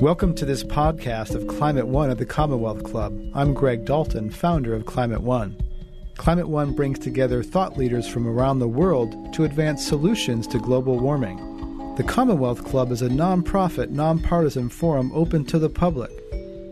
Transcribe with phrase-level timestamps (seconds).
[0.00, 3.18] Welcome to this podcast of Climate One at the Commonwealth Club.
[3.34, 5.56] I'm Greg Dalton, founder of Climate One.
[6.18, 10.98] Climate One brings together thought leaders from around the world to advance solutions to global
[10.98, 11.94] warming.
[11.96, 16.10] The Commonwealth Club is a nonprofit, nonpartisan forum open to the public.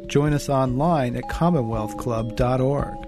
[0.06, 3.03] Join us online at commonwealthclub.org.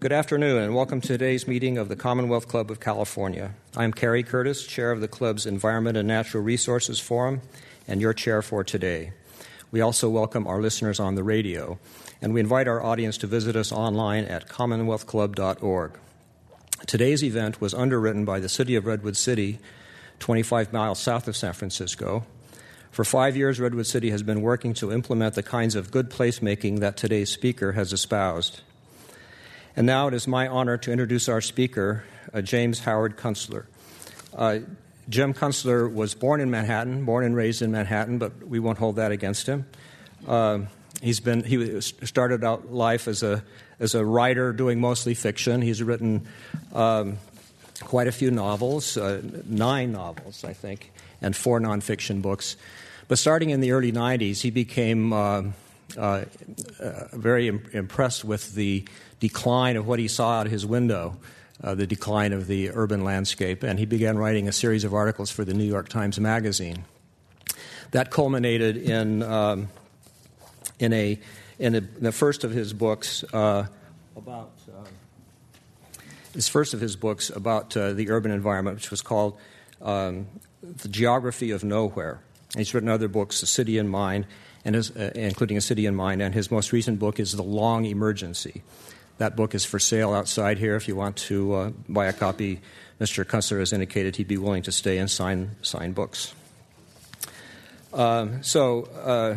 [0.00, 3.52] Good afternoon, and welcome to today's meeting of the Commonwealth Club of California.
[3.76, 7.42] I'm Kerry Curtis, chair of the club's Environment and Natural Resources Forum,
[7.86, 9.12] and your chair for today.
[9.70, 11.78] We also welcome our listeners on the radio,
[12.22, 15.98] and we invite our audience to visit us online at commonwealthclub.org.
[16.86, 19.58] Today's event was underwritten by the City of Redwood City,
[20.18, 22.24] 25 miles south of San Francisco.
[22.90, 26.78] For five years, Redwood City has been working to implement the kinds of good placemaking
[26.80, 28.62] that today's speaker has espoused.
[29.76, 33.66] And now it is my honor to introduce our speaker, uh, James Howard Kunstler.
[34.34, 34.60] Uh,
[35.08, 38.96] Jim Kunstler was born in Manhattan, born and raised in Manhattan, but we won't hold
[38.96, 39.66] that against him.
[40.26, 40.60] Uh,
[41.02, 43.42] he's been he started out life as a
[43.78, 45.62] as a writer, doing mostly fiction.
[45.62, 46.26] He's written
[46.72, 47.18] um,
[47.80, 50.92] quite a few novels, uh, nine novels, I think,
[51.22, 52.56] and four nonfiction books.
[53.08, 55.42] But starting in the early '90s, he became uh,
[55.96, 56.24] uh,
[57.12, 58.84] very Im- impressed with the
[59.20, 61.16] decline of what he saw out his window,
[61.62, 65.30] uh, the decline of the urban landscape, and he began writing a series of articles
[65.30, 66.84] for the New York Times Magazine.
[67.92, 69.68] That culminated in, um,
[70.78, 71.18] in, a,
[71.58, 73.66] in, a, in, the first of his books uh,
[74.16, 74.86] about uh,
[76.32, 79.36] his first of his books about uh, the urban environment, which was called
[79.82, 80.26] um,
[80.62, 82.20] "The Geography of Nowhere."
[82.52, 84.26] And he's written other books, "The City in Mind,"
[84.64, 87.42] and his, uh, including "A City in Mind," and his most recent book is "The
[87.42, 88.62] Long Emergency."
[89.20, 90.76] That book is for sale outside here.
[90.76, 92.58] If you want to uh, buy a copy,
[92.98, 93.22] Mr.
[93.22, 96.32] Kunstler has indicated he'd be willing to stay and sign, sign books.
[97.92, 99.36] Um, so, uh,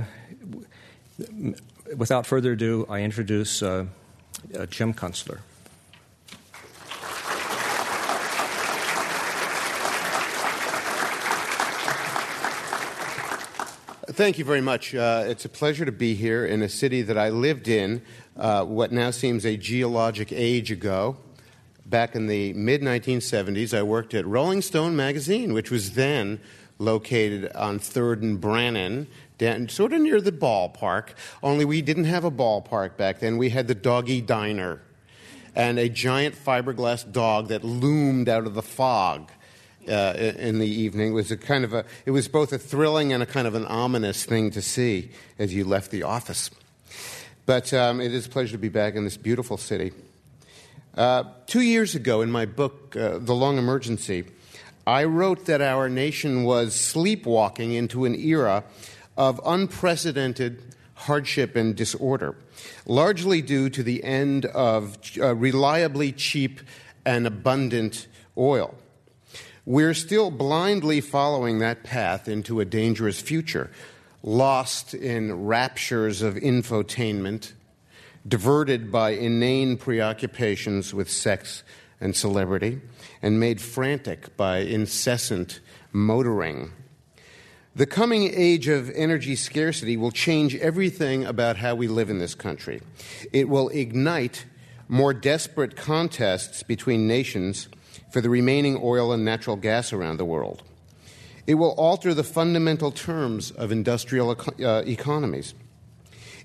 [1.98, 3.88] without further ado, I introduce uh,
[4.58, 5.40] uh Jim Kunstler.
[14.14, 14.94] Thank you very much.
[14.94, 18.04] Uh, it's a pleasure to be here in a city that I lived in
[18.38, 21.18] uh, what now seems a geologic age ago.
[21.86, 26.40] Back in the mid 1970s, I worked at Rolling Stone magazine, which was then
[26.80, 29.08] located on 3rd and Brannan,
[29.38, 31.10] down, sort of near the ballpark.
[31.42, 33.38] Only we didn't have a ballpark back then.
[33.38, 34.82] We had the Doggy Diner
[35.56, 39.30] and a giant fiberglass dog that loomed out of the fog.
[39.86, 43.12] Uh, in the evening it was a kind of a it was both a thrilling
[43.12, 46.50] and a kind of an ominous thing to see as you left the office
[47.46, 49.92] but um, it is a pleasure to be back in this beautiful city.
[50.96, 54.26] Uh, two years ago, in my book, uh, The Long Emergency,
[54.86, 58.64] I wrote that our nation was sleepwalking into an era
[59.18, 60.62] of unprecedented
[60.96, 62.36] hardship and disorder,
[62.86, 66.62] largely due to the end of uh, reliably cheap
[67.06, 68.76] and abundant oil.
[69.66, 73.72] We're still blindly following that path into a dangerous future
[74.24, 77.52] lost in raptures of infotainment,
[78.26, 81.64] diverted by inane preoccupations with sex
[82.00, 82.82] and celebrity,
[83.22, 85.60] and made frantic by incessant
[85.92, 86.72] motoring.
[87.76, 92.36] The coming age of energy scarcity will change everything about how we live in this
[92.36, 92.82] country.
[93.32, 94.46] It will ignite
[94.88, 97.68] more desperate contests between nations
[98.12, 100.62] for the remaining oil and natural gas around the world.
[101.46, 105.54] It will alter the fundamental terms of industrial uh, economies.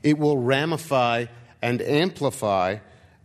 [0.03, 1.27] It will ramify
[1.63, 2.79] and amplify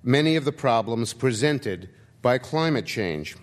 [0.03, 1.89] many of the problems presented
[2.21, 3.35] by climate change.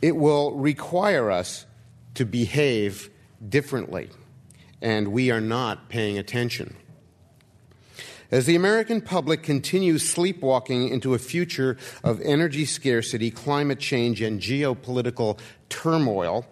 [0.00, 1.66] It will require us
[2.14, 3.10] to behave
[3.48, 4.10] differently,
[4.80, 6.76] and we are not paying attention.
[8.30, 14.40] As the American public continues sleepwalking into a future of energy scarcity, climate change, and
[14.40, 16.46] geopolitical turmoil,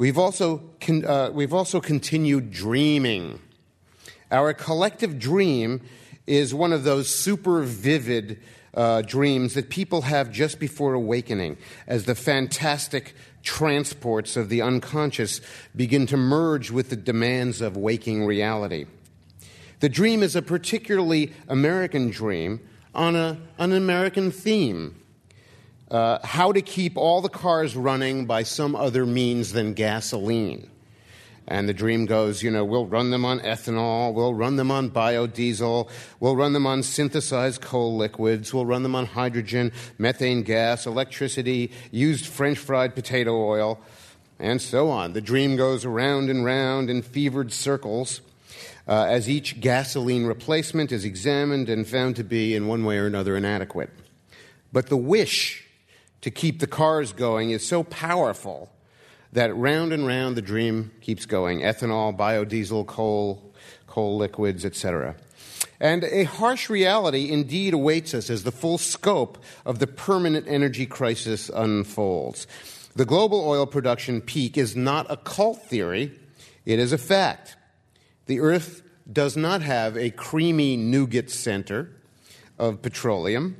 [0.00, 3.38] We've also, con- uh, we've also continued dreaming.
[4.30, 5.82] Our collective dream
[6.26, 8.38] is one of those super vivid
[8.72, 15.42] uh, dreams that people have just before awakening as the fantastic transports of the unconscious
[15.76, 18.86] begin to merge with the demands of waking reality.
[19.80, 22.60] The dream is a particularly American dream
[22.94, 24.99] on a, an American theme
[25.90, 30.70] uh, how to keep all the cars running by some other means than gasoline.
[31.48, 34.90] And the dream goes, you know, we'll run them on ethanol, we'll run them on
[34.90, 35.88] biodiesel,
[36.20, 41.72] we'll run them on synthesized coal liquids, we'll run them on hydrogen, methane gas, electricity,
[41.90, 43.80] used French fried potato oil.
[44.40, 45.12] and so on.
[45.12, 48.20] The dream goes round and round in fevered circles
[48.88, 53.06] uh, as each gasoline replacement is examined and found to be, in one way or
[53.06, 53.90] another, inadequate.
[54.72, 55.66] But the wish
[56.20, 58.70] to keep the cars going is so powerful
[59.32, 63.54] that round and round the dream keeps going ethanol, biodiesel, coal,
[63.86, 65.14] coal liquids, etc.
[65.80, 70.86] And a harsh reality indeed awaits us as the full scope of the permanent energy
[70.86, 72.46] crisis unfolds.
[72.96, 76.18] The global oil production peak is not a cult theory,
[76.64, 77.56] it is a fact.
[78.26, 81.90] The Earth does not have a creamy nougat center
[82.58, 83.56] of petroleum.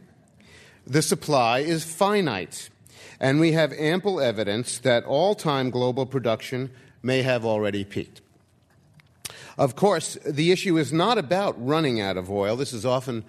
[0.87, 2.71] The supply is finite,
[3.21, 6.71] and we have ample evidence that all time global production
[7.03, 8.21] may have already peaked.
[9.59, 12.57] Of course, the issue is not about running out of oil.
[12.57, 13.25] This is often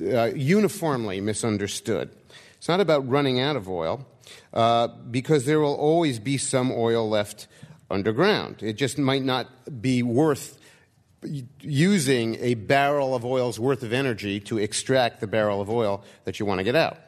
[0.00, 2.10] uh, uniformly misunderstood.
[2.56, 4.06] It's not about running out of oil
[4.52, 7.46] uh, because there will always be some oil left
[7.90, 8.62] underground.
[8.62, 10.58] It just might not be worth
[11.60, 16.38] using a barrel of oil's worth of energy to extract the barrel of oil that
[16.38, 16.98] you want to get out.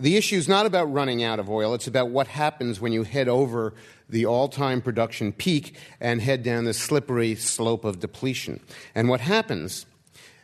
[0.00, 3.04] The issue is not about running out of oil, it's about what happens when you
[3.04, 3.74] head over
[4.08, 8.60] the all time production peak and head down the slippery slope of depletion.
[8.94, 9.86] And what happens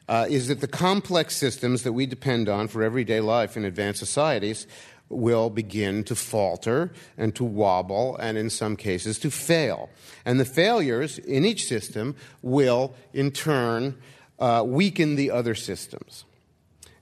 [0.09, 4.01] uh, is that the complex systems that we depend on for everyday life in advanced
[4.01, 4.67] societies
[5.11, 9.91] will begin to falter and to wobble and in some cases to fail.
[10.25, 13.97] And the failures in each system will in turn
[14.39, 16.25] uh, weaken the other systems.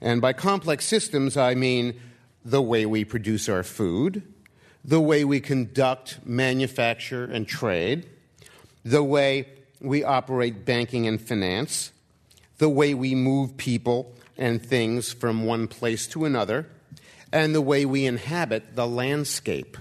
[0.01, 2.01] And by complex systems, I mean
[2.45, 4.23] the way we produce our food,
[4.85, 8.09] the way we conduct manufacture and trade,
[8.85, 9.49] the way
[9.81, 11.93] we operate banking and finance,
[12.59, 16.67] the way we move people and things from one place to another,
[17.33, 19.77] and the way we inhabit the landscape.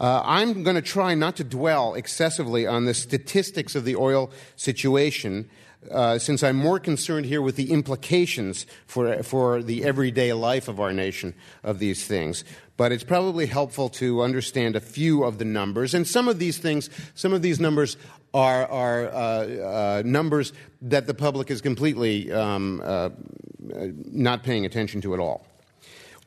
[0.00, 4.32] Uh, I'm going to try not to dwell excessively on the statistics of the oil
[4.56, 5.48] situation
[5.90, 10.80] uh, since I'm more concerned here with the implications for, for the everyday life of
[10.80, 12.44] our nation of these things.
[12.76, 15.94] But it's probably helpful to understand a few of the numbers.
[15.94, 17.96] And some of these things, some of these numbers
[18.34, 20.52] are, are uh, uh, numbers
[20.82, 23.10] that the public is completely um, uh,
[24.10, 25.46] not paying attention to at all.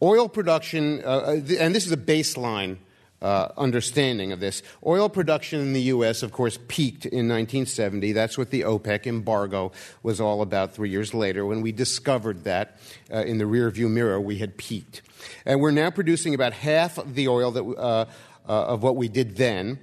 [0.01, 2.77] Oil production, uh, uh, and this is a baseline
[3.21, 4.62] uh, understanding of this.
[4.86, 8.12] Oil production in the U.S., of course, peaked in 1970.
[8.12, 9.71] That's what the OPEC embargo
[10.03, 12.77] was all about three years later when we discovered that
[13.12, 15.01] uh, in the rearview mirror we had peaked.
[15.45, 18.06] And we're now producing about half the oil that, uh,
[18.47, 19.80] uh, of what we did then.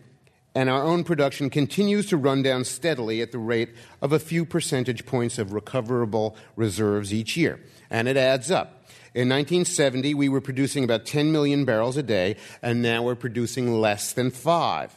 [0.54, 3.70] And our own production continues to run down steadily at the rate
[4.02, 7.58] of a few percentage points of recoverable reserves each year.
[7.90, 8.81] And it adds up.
[9.14, 13.78] In 1970, we were producing about 10 million barrels a day, and now we're producing
[13.78, 14.96] less than five.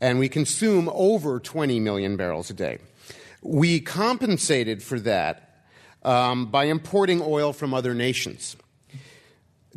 [0.00, 2.78] And we consume over 20 million barrels a day.
[3.42, 5.64] We compensated for that
[6.04, 8.56] um, by importing oil from other nations.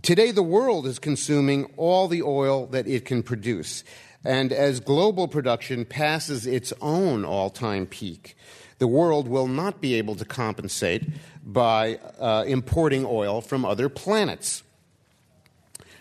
[0.04, 3.84] Today, the world is consuming all the oil that it can produce.
[4.24, 8.38] And as global production passes its own all time peak,
[8.82, 11.08] the world will not be able to compensate
[11.46, 14.64] by uh, importing oil from other planets.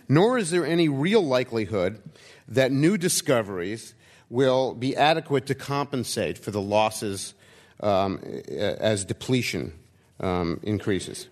[0.08, 2.02] Nor is there any real likelihood
[2.49, 3.92] that new discoveries
[4.30, 7.34] will be adequate to compensate for the losses
[7.80, 8.18] um,
[8.49, 9.75] as depletion
[10.18, 11.28] um, increases.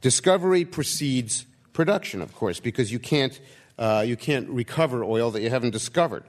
[0.00, 3.38] Discovery precedes production, of course, because you can't,
[3.78, 6.24] uh, you can't recover oil that you haven't discovered.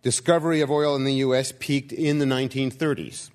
[0.00, 1.52] Discovery of oil in the U.S.
[1.58, 3.28] peaked in the 1930s.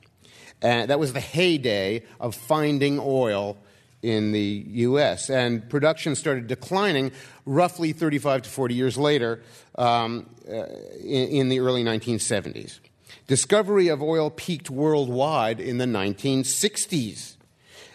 [0.61, 3.57] And that was the heyday of finding oil
[4.01, 5.29] in the U.S.
[5.29, 7.11] And production started declining
[7.45, 9.41] roughly 35 to 40 years later
[9.77, 10.65] um, uh,
[11.03, 12.79] in, in the early 1970s.
[13.27, 17.35] Discovery of oil peaked worldwide in the 1960s.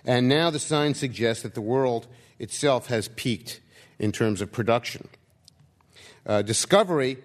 [0.05, 3.61] And now the signs suggest that the world itself has peaked
[3.99, 5.09] in terms of production.
[6.27, 7.19] Uh, discovery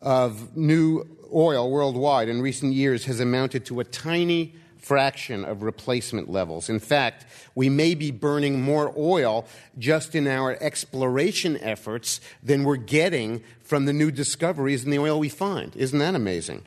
[0.00, 6.30] of new oil worldwide in recent years has amounted to a tiny fraction of replacement
[6.30, 6.68] levels.
[6.68, 7.24] In fact,
[7.54, 9.46] we may be burning more oil
[9.78, 15.18] just in our exploration efforts than we're getting from the new discoveries in the oil
[15.18, 15.74] we find.
[15.74, 16.64] Isn't that amazing?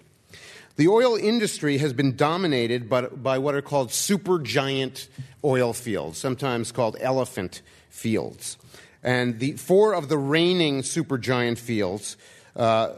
[0.77, 5.07] The oil industry has been dominated by, by what are called supergiant
[5.43, 8.57] oil fields, sometimes called elephant fields.
[9.03, 12.17] And the, four of the reigning supergiant fields
[12.55, 12.93] uh,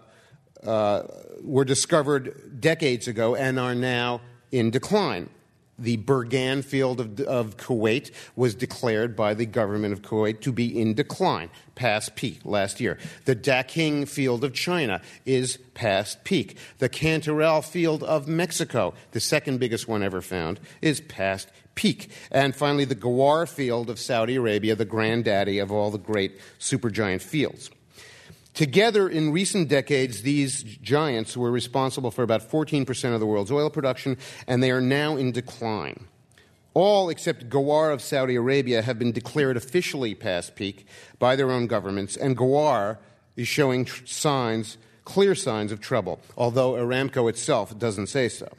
[0.63, 1.03] uh,
[1.41, 4.21] were discovered decades ago and are now
[4.51, 5.29] in decline.
[5.77, 10.77] The Burgan field of, of, Kuwait was declared by the government of Kuwait to be
[10.77, 12.97] in decline, past peak last year.
[13.23, 16.57] The Daqing field of China is past peak.
[16.79, 22.11] The Cantarell field of Mexico, the second biggest one ever found, is past peak.
[22.29, 27.21] And finally, the Ghawar field of Saudi Arabia, the granddaddy of all the great supergiant
[27.21, 27.69] fields.
[28.59, 33.69] Together, in recent decades, these giants were responsible for about 14% of the world's oil
[33.69, 36.09] production, and they are now in decline.
[36.73, 40.85] All except Ghawar of Saudi Arabia have been declared officially past peak
[41.19, 42.97] by their own governments, and Ghawar
[43.37, 48.49] is showing tr- signs, clear signs of trouble, although Aramco itself doesn't say so.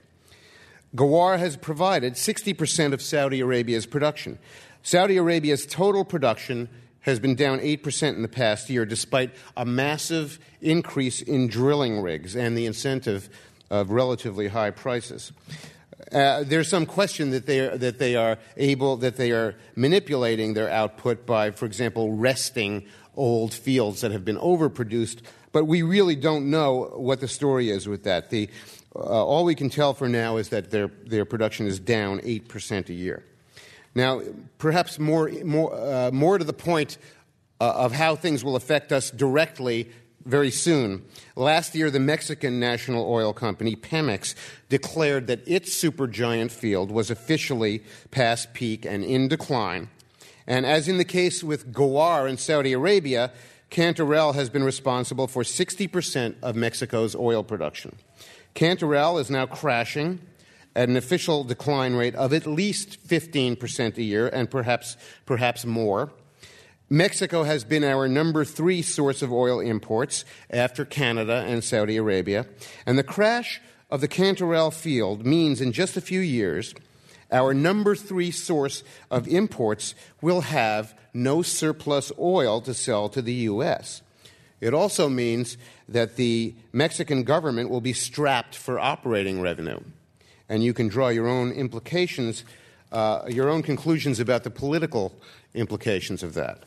[0.97, 4.39] Ghawar has provided 60% of Saudi Arabia's production.
[4.83, 6.71] Saudi Arabia's total production
[7.03, 12.37] has been down 8% in the past year, despite a massive increase in drilling rigs
[12.37, 13.29] and the incentive
[13.71, 15.33] of relatively high prices.
[16.13, 20.55] Uh, there's some question that they, are, that they are able, that they are manipulating
[20.55, 22.85] their output by, for example, resting
[23.17, 25.21] old fields that have been overproduced,
[25.53, 28.31] but we really don't know what the story is with that.
[28.31, 28.49] The,
[28.95, 32.89] uh, all we can tell for now is that their, their production is down 8%
[32.89, 33.25] a year.
[33.95, 34.23] Now,
[34.59, 36.99] perhaps more, more, uh, more to the point
[37.61, 39.91] uh, of how things will affect us directly
[40.25, 41.05] very soon.
[41.35, 44.35] Last year, the Mexican national oil company, Pemex,
[44.69, 49.89] declared that its supergiant field was officially past peak and in decline.
[50.47, 53.33] And as in the case with Ghawar in Saudi Arabia,
[53.71, 57.97] Cantarell has been responsible for 60% of Mexico's oil production.
[58.55, 60.21] Cantarell is now crashing
[60.75, 64.97] an official decline rate of at least 15% a year and perhaps,
[65.27, 66.13] perhaps more.
[66.89, 72.47] Mexico has been our number three source of oil imports after Canada and Saudi Arabia.
[72.85, 73.61] And the crash
[73.91, 76.75] of the Cantarell field means in just a few years,
[77.31, 83.35] our number three source of imports will have no surplus oil to sell to the
[83.35, 84.03] U.S.
[84.61, 85.57] It also means
[85.89, 89.81] that the Mexican government will be strapped for operating revenue
[90.51, 92.45] and you can draw your own implications,
[92.93, 95.15] uh, your own conclusions about the political
[95.55, 96.65] implications of that.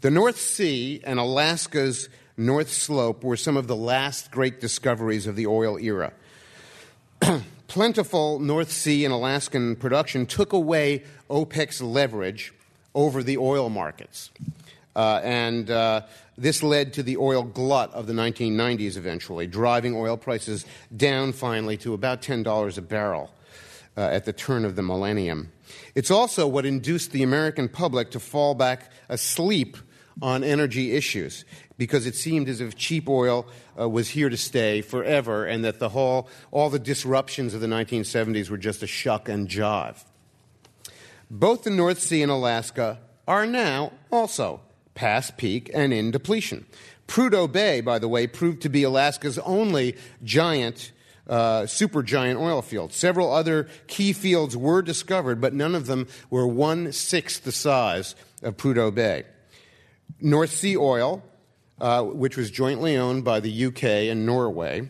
[0.00, 5.36] The North Sea and Alaska's North Slope were some of the last great discoveries of
[5.36, 6.12] the oil era.
[7.68, 12.52] Plentiful North Sea and Alaskan production took away OPEC's leverage
[12.94, 14.30] over the oil markets.
[14.96, 16.02] Uh, and uh,
[16.36, 20.64] this led to the oil glut of the 1990s eventually, driving oil prices
[20.96, 23.30] down finally to about $10 a barrel
[23.96, 25.52] uh, at the turn of the millennium.
[25.94, 29.76] It's also what induced the American public to fall back asleep
[30.22, 31.44] on energy issues
[31.76, 33.46] because it seemed as if cheap oil
[33.78, 37.66] uh, was here to stay forever and that the whole, all the disruptions of the
[37.66, 40.04] 1970s were just a shuck and jive.
[41.30, 44.60] Both the North Sea and Alaska are now also
[44.94, 46.66] past peak and in depletion.
[47.06, 50.92] Prudhoe Bay, by the way, proved to be Alaska's only giant,
[51.28, 52.92] uh, supergiant oil field.
[52.92, 58.14] Several other key fields were discovered, but none of them were one sixth the size
[58.42, 59.24] of Prudhoe Bay.
[60.20, 61.22] North Sea Oil,
[61.80, 64.88] uh, which was jointly owned by the UK and Norway,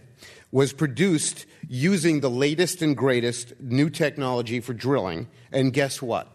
[0.52, 5.26] was produced using the latest and greatest new technology for drilling.
[5.50, 6.28] And guess what?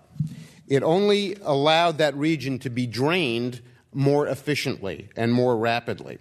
[0.69, 3.61] It only allowed that region to be drained
[3.91, 6.19] more efficiently and more rapidly.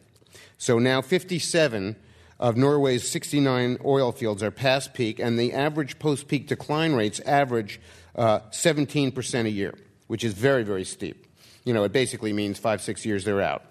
[0.56, 1.94] So now 57
[2.40, 7.20] of Norway's 69 oil fields are past peak, and the average post peak decline rates
[7.20, 7.80] average
[8.16, 9.74] uh, 17% a year,
[10.06, 11.26] which is very, very steep.
[11.64, 13.64] You know, it basically means five, six years they're out.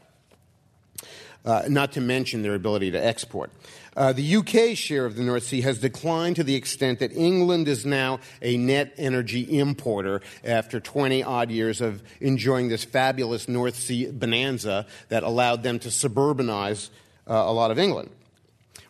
[1.43, 3.51] Uh, not to mention their ability to export.
[3.97, 7.67] Uh, the UK share of the North Sea has declined to the extent that England
[7.67, 13.75] is now a net energy importer after 20 odd years of enjoying this fabulous North
[13.75, 16.91] Sea bonanza that allowed them to suburbanize
[17.27, 18.11] uh, a lot of England.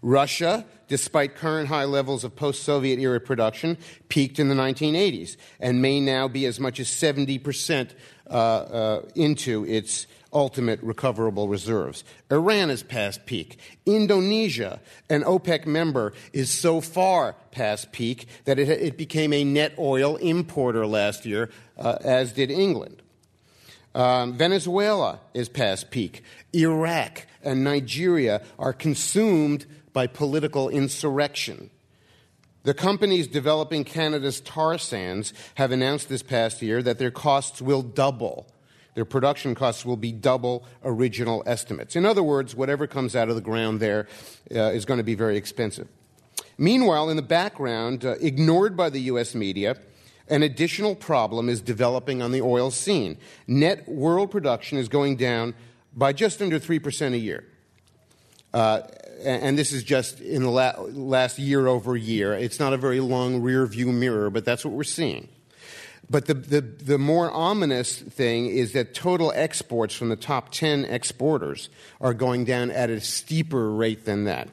[0.02, 3.78] Russia, despite current high levels of post Soviet era production,
[4.10, 7.92] peaked in the 1980s and may now be as much as 70%
[8.30, 10.06] uh, uh, into its
[10.38, 12.04] ultimate recoverable reserves.
[12.32, 13.58] Iran is past peak.
[13.88, 14.80] Indonesia,
[15.10, 20.16] an OPEC member, is so far past peak that it, it became a net oil
[20.18, 23.02] importer last year, uh, as did England.
[23.96, 26.22] Um, Venezuela is past peak.
[26.54, 31.72] Iraq and Nigeria are consumed by political insurrection.
[32.62, 37.82] The companies developing Canada's tar sands have announced this past year that their costs will
[37.82, 38.46] double
[38.98, 41.96] their production costs will be double original estimates.
[41.96, 44.08] In other words, whatever comes out of the ground there
[44.56, 45.88] uh, is going to be very expensive.
[46.58, 49.36] Meanwhile, in the background, uh, ignored by the U.S.
[49.36, 49.78] media,
[50.30, 53.20] an additional problem is developing on the oil scene.
[53.46, 55.54] Net world production is going down
[55.96, 57.46] by just under 3% a year.
[58.52, 58.82] Uh,
[59.24, 62.34] and this is just in the la- last year over year.
[62.34, 65.30] It's not a very long rear view mirror, but that's what we're seeing.
[66.10, 70.86] But the, the, the, more ominous thing is that total exports from the top 10
[70.86, 74.48] exporters are going down at a steeper rate than that.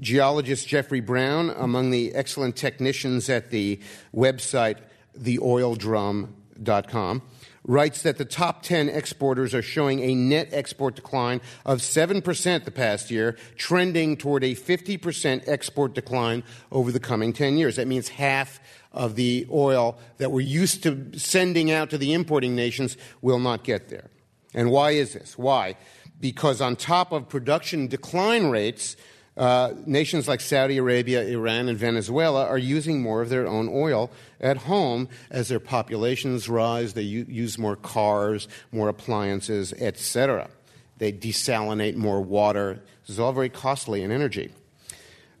[0.00, 3.78] Geologist Jeffrey Brown, among the excellent technicians at the
[4.14, 4.78] website
[5.18, 7.22] theoildrum.com,
[7.64, 12.70] writes that the top 10 exporters are showing a net export decline of 7% the
[12.70, 17.76] past year, trending toward a 50% export decline over the coming 10 years.
[17.76, 18.60] That means half
[18.92, 23.64] of the oil that we're used to sending out to the importing nations will not
[23.64, 24.10] get there.
[24.54, 25.36] And why is this?
[25.38, 25.76] Why?
[26.20, 28.96] Because on top of production decline rates,
[29.36, 34.10] uh, nations like Saudi Arabia, Iran, and Venezuela are using more of their own oil
[34.40, 36.92] at home as their populations rise.
[36.92, 40.50] They u- use more cars, more appliances, etc.
[40.98, 42.82] They desalinate more water.
[43.00, 44.52] This is all very costly in energy.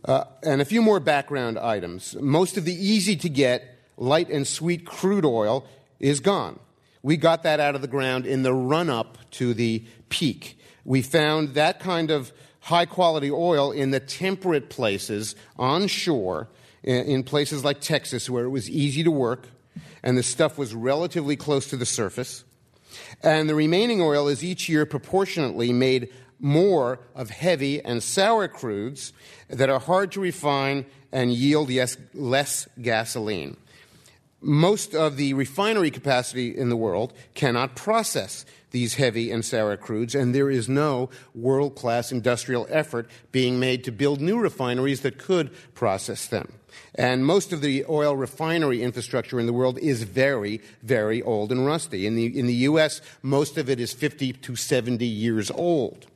[0.04, 2.16] Uh, and a few more background items.
[2.20, 5.66] Most of the easy to get light and sweet crude oil
[6.00, 6.58] is gone.
[7.02, 10.58] We got that out of the ground in the run up to the peak.
[10.84, 16.48] We found that kind of high quality oil in the temperate places on shore,
[16.82, 19.46] in places like Texas, where it was easy to work
[20.02, 22.44] and the stuff was relatively close to the surface.
[23.22, 29.12] And the remaining oil is each year proportionately made more of heavy and sour crudes
[29.48, 33.56] that are hard to refine and yield yes, less gasoline.
[34.42, 40.20] Most of the refinery capacity in the world cannot process these heavy and sour crudes,
[40.20, 45.18] and there is no world class industrial effort being made to build new refineries that
[45.18, 46.54] could process them.
[46.94, 51.64] And most of the oil refinery infrastructure in the world is very, very old and
[51.64, 52.06] rusty.
[52.06, 56.06] In the, in the U.S., most of it is 50 to 70 years old.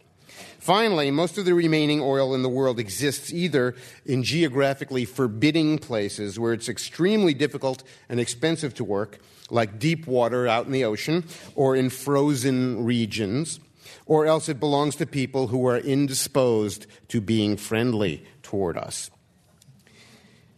[0.66, 3.72] Finally, most of the remaining oil in the world exists either
[4.04, 10.48] in geographically forbidding places where it's extremely difficult and expensive to work, like deep water
[10.48, 11.22] out in the ocean,
[11.54, 13.60] or in frozen regions,
[14.06, 19.08] or else it belongs to people who are indisposed to being friendly toward us.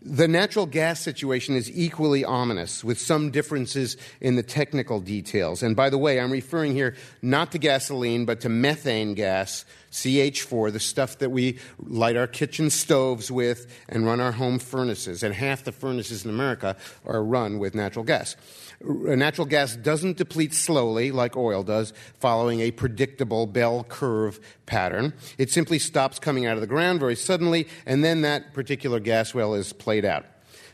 [0.00, 5.62] The natural gas situation is equally ominous, with some differences in the technical details.
[5.62, 10.72] And by the way, I'm referring here not to gasoline, but to methane gas, CH4,
[10.72, 15.22] the stuff that we light our kitchen stoves with and run our home furnaces.
[15.22, 18.36] And half the furnaces in America are run with natural gas.
[18.82, 25.12] Uh, natural gas doesn't deplete slowly like oil does, following a predictable bell curve pattern.
[25.36, 29.34] It simply stops coming out of the ground very suddenly, and then that particular gas
[29.34, 30.26] well is played out.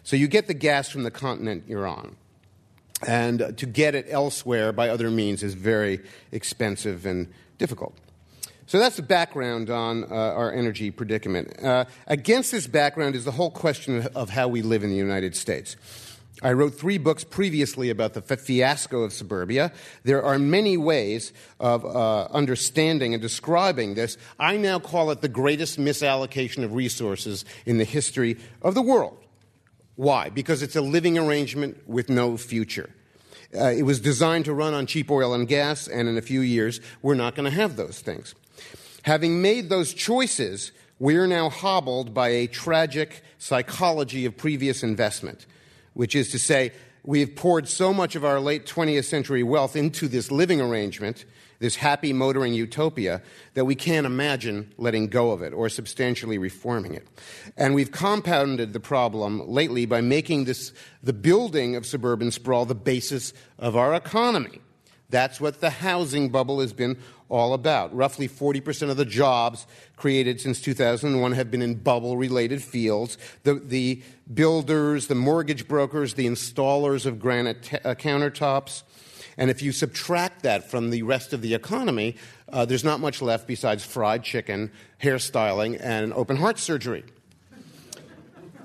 [0.02, 2.16] So you get the gas from the continent you're on.
[3.06, 6.00] And to get it elsewhere by other means is very
[6.32, 7.98] expensive and difficult.
[8.66, 11.62] So that's the background on uh, our energy predicament.
[11.62, 15.36] Uh, against this background is the whole question of how we live in the United
[15.36, 15.76] States.
[16.42, 19.72] I wrote three books previously about the fiasco of suburbia.
[20.02, 24.18] There are many ways of uh, understanding and describing this.
[24.38, 29.16] I now call it the greatest misallocation of resources in the history of the world.
[29.96, 30.28] Why?
[30.28, 32.90] Because it's a living arrangement with no future.
[33.56, 36.40] Uh, it was designed to run on cheap oil and gas, and in a few
[36.40, 38.34] years, we're not going to have those things.
[39.04, 45.46] Having made those choices, we're now hobbled by a tragic psychology of previous investment
[45.94, 46.72] which is to say,
[47.04, 51.24] we have poured so much of our late 20th century wealth into this living arrangement,
[51.58, 53.22] this happy motoring utopia,
[53.54, 57.06] that we can't imagine letting go of it or substantially reforming it.
[57.56, 62.74] And we've compounded the problem lately by making this, the building of suburban sprawl the
[62.74, 64.60] basis of our economy.
[65.14, 66.98] That's what the housing bubble has been
[67.28, 67.94] all about.
[67.94, 69.64] Roughly 40% of the jobs
[69.96, 73.16] created since 2001 have been in bubble related fields.
[73.44, 74.02] The, the,
[74.34, 78.82] builders, the mortgage brokers, the installers of granite t- uh, countertops.
[79.38, 82.16] And if you subtract that from the rest of the economy,
[82.52, 87.04] uh, there's not much left besides fried chicken, hairstyling, and open heart surgery.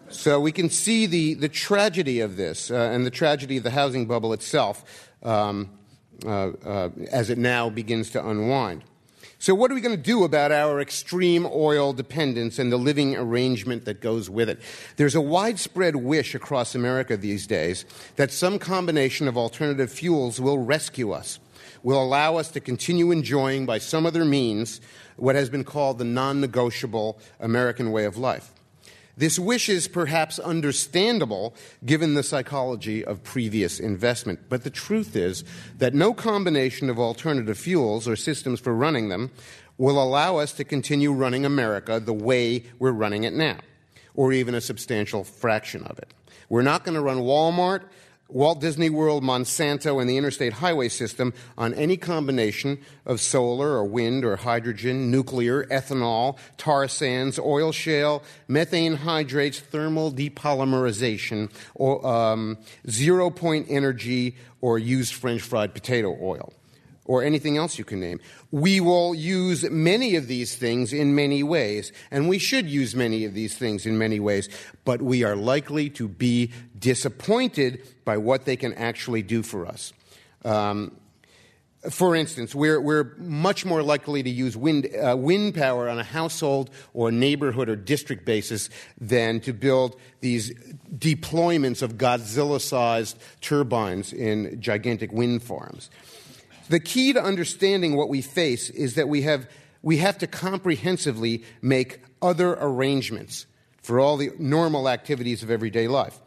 [0.09, 3.69] So we can see the, the tragedy of this uh, and the tragedy of the
[3.69, 5.69] housing bubble itself um,
[6.25, 8.83] Uh, uh, as it now begins to unwind.
[9.41, 13.15] So, what are we going to do about our extreme oil dependence and the living
[13.15, 14.59] arrangement that goes with it?
[14.97, 17.85] There's a widespread wish across America these days
[18.17, 21.39] that some combination of alternative fuels will rescue us,
[21.83, 24.81] will allow us to continue enjoying, by some other means,
[25.15, 28.51] what has been called the non negotiable American way of life.
[29.19, 31.53] This wish is perhaps understandable
[31.85, 35.43] given the psychology of previous investment, but the truth is
[35.77, 39.31] that no combination of alternative fuels or systems for running them
[39.77, 43.57] will allow us to continue running America the way we're running it now,
[44.15, 46.13] or even a substantial fraction of it.
[46.47, 47.81] We're not going to run Walmart
[48.29, 53.83] Walt Disney World, Monsanto, and the interstate highway system on any combination of solar or
[53.83, 62.57] wind or hydrogen, nuclear, ethanol, tar sands, oil shale, methane hydrates, thermal depolymerization, or um,
[62.87, 66.53] zero point energy, or used French fried potato oil
[67.09, 68.19] or anything else you can name.
[68.51, 73.25] We will use many of these things in many ways, and we should use many
[73.25, 74.47] of these things in many ways,
[74.85, 79.91] but we are likely to be disappointed by what they can actually do for us.
[80.45, 80.91] Um,
[81.89, 86.03] for instance, we're, we're, much more likely to use wind, uh, wind power on a
[86.03, 88.69] household or neighborhood or district basis
[89.01, 90.53] than to build these
[90.95, 95.89] deployments of Godzilla sized turbines in gigantic wind farms.
[96.69, 99.49] The key to understanding what we face is that we have,
[99.81, 103.47] we have to comprehensively make other arrangements
[103.81, 106.19] for all the normal activities of everyday life.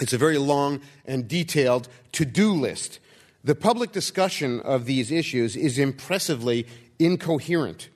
[0.00, 2.98] It's a very long and detailed to do list.
[3.42, 6.66] The public discussion of these issues is impressively
[6.98, 7.88] incoherent.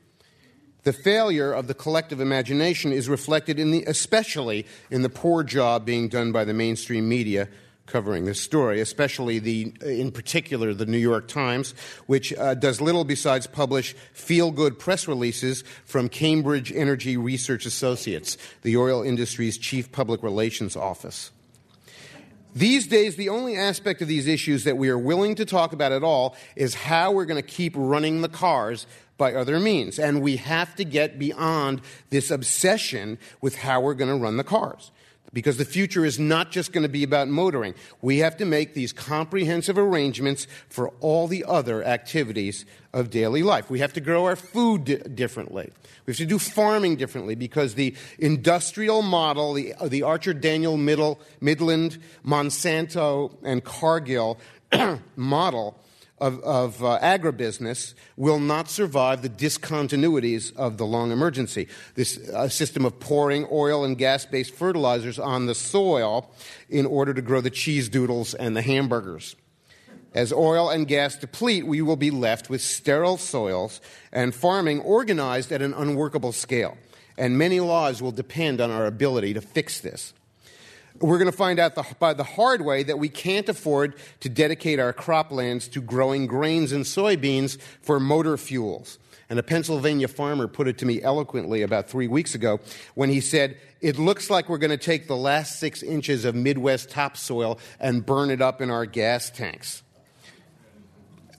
[0.85, 5.85] The failure of the collective imagination is reflected in the, especially in the poor job
[5.85, 7.49] being done by the mainstream media
[7.89, 11.75] covering this story, especially the, in particular, the New York Times,
[12.07, 18.37] which uh, does little besides publish feel good press releases from Cambridge Energy Research Associates,
[18.63, 21.31] the oil industry's chief public relations office.
[22.55, 25.93] These days, the only aspect of these issues that we are willing to talk about
[25.93, 29.99] at all is how we're going to keep running the cars by other means.
[29.99, 34.45] And we have to get beyond this obsession with how we're going to run the
[34.45, 34.91] cars
[35.33, 37.75] because the future is not just going to be about motoring.
[38.01, 43.71] We have to make these comprehensive arrangements for all the other activities of daily life.
[43.71, 45.71] We have to grow our food di- differently.
[46.07, 51.21] We have to do farming differently because the industrial model, the, the Archer Daniel Middle,
[51.41, 54.39] Midland, Monsanto, and Cargill
[55.17, 55.79] model,
[56.21, 61.69] of, of uh, agribusiness will not survive the discontinuities of the long emergency.
[61.95, 66.31] This uh, system of pouring oil and gas based fertilizers on the soil
[66.69, 69.37] in order to grow the cheese doodles and the hamburgers.
[70.15, 75.53] As oil and gas deplete, we will be left with sterile soils and farming organized
[75.53, 76.79] at an unworkable scale.
[77.19, 80.15] And many laws will depend on our ability to fix this.
[81.01, 84.29] We're going to find out the, by the hard way that we can't afford to
[84.29, 88.99] dedicate our croplands to growing grains and soybeans for motor fuels.
[89.31, 92.61] And a Pennsylvania farmer put it to me eloquently about three weeks ago
[92.95, 96.35] when he said, It looks like we're going to take the last six inches of
[96.35, 99.83] Midwest topsoil and burn it up in our gas tanks.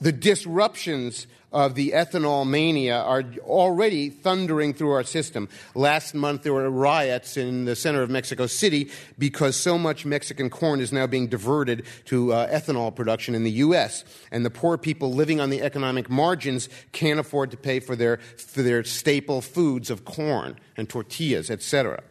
[0.00, 5.48] The disruptions of the ethanol mania are already thundering through our system.
[5.74, 10.50] Last month, there were riots in the center of Mexico City because so much Mexican
[10.50, 14.04] corn is now being diverted to uh, ethanol production in the U.S.
[14.30, 18.18] And the poor people living on the economic margins can't afford to pay for their,
[18.36, 22.02] for their staple foods of corn and tortillas, etc.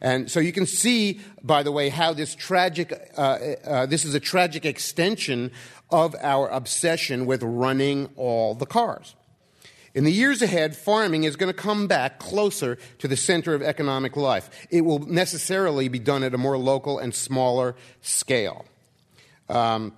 [0.00, 3.20] And so you can see, by the way, how this tragic, uh,
[3.64, 5.50] uh, this is a tragic extension
[5.90, 9.14] of our obsession with running all the cars.
[9.94, 13.62] In the years ahead, farming is going to come back closer to the center of
[13.62, 14.50] economic life.
[14.70, 18.64] It will necessarily be done at a more local and smaller scale.
[19.48, 19.92] Um,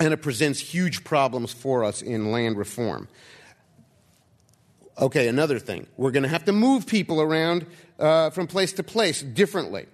[0.00, 3.06] and it presents huge problems for us in land reform.
[4.98, 5.86] Okay, another thing.
[5.96, 7.66] We're going to have to move people around
[8.00, 9.86] uh, from place to place differently.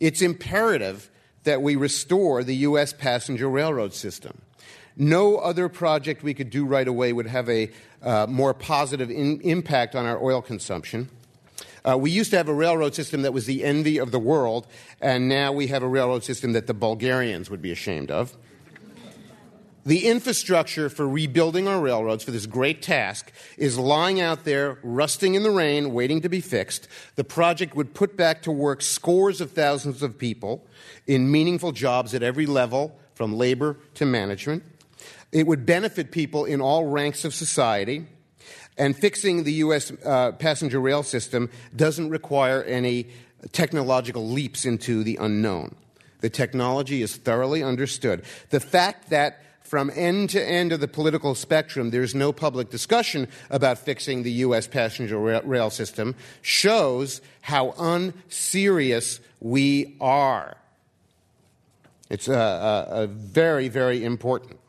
[0.00, 1.10] It's imperative
[1.44, 2.92] that we restore the U.S.
[2.92, 4.40] passenger railroad system.
[4.96, 7.70] No other project we could do right away would have a
[8.02, 11.08] uh, more positive in- impact on our oil consumption.
[11.84, 14.66] Uh, we used to have a railroad system that was the envy of the world,
[15.00, 18.36] and now we have a railroad system that the Bulgarians would be ashamed of.
[19.84, 25.34] The infrastructure for rebuilding our railroads for this great task is lying out there, rusting
[25.34, 26.86] in the rain, waiting to be fixed.
[27.16, 30.64] The project would put back to work scores of thousands of people
[31.08, 34.62] in meaningful jobs at every level, from labor to management.
[35.32, 38.06] It would benefit people in all ranks of society.
[38.78, 39.92] And fixing the U.S.
[40.04, 43.08] Uh, passenger rail system doesn't require any
[43.52, 45.74] technological leaps into the unknown.
[46.20, 48.24] The technology is thoroughly understood.
[48.50, 49.42] The fact that
[49.72, 54.32] from end to end of the political spectrum, there's no public discussion about fixing the
[54.32, 54.66] U.S.
[54.66, 60.56] passenger rail system, shows how unserious we are.
[62.10, 64.61] It's a, a, a very, very important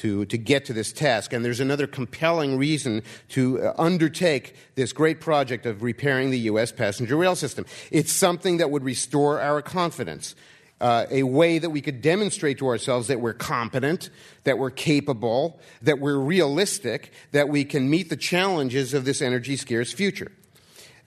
[0.00, 1.32] to, to get to this task.
[1.32, 6.72] And there's another compelling reason to uh, undertake this great project of repairing the U.S.
[6.72, 7.66] passenger rail system.
[7.90, 10.34] It's something that would restore our confidence.
[10.80, 14.08] Uh, a way that we could demonstrate to ourselves that we're competent,
[14.44, 19.56] that we're capable, that we're realistic, that we can meet the challenges of this energy
[19.56, 20.32] scarce future.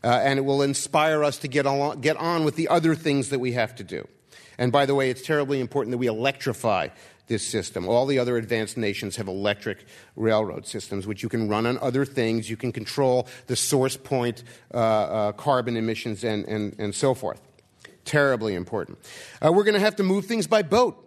[0.03, 3.29] Uh, and it will inspire us to get, along, get on with the other things
[3.29, 4.07] that we have to do.
[4.59, 6.89] And by the way, it's terribly important that we electrify
[7.27, 7.87] this system.
[7.87, 12.05] All the other advanced nations have electric railroad systems, which you can run on other
[12.05, 12.49] things.
[12.49, 17.41] You can control the source point uh, uh, carbon emissions and, and, and so forth.
[18.05, 18.99] Terribly important.
[19.41, 21.02] Uh, we're going to have to move things by boat.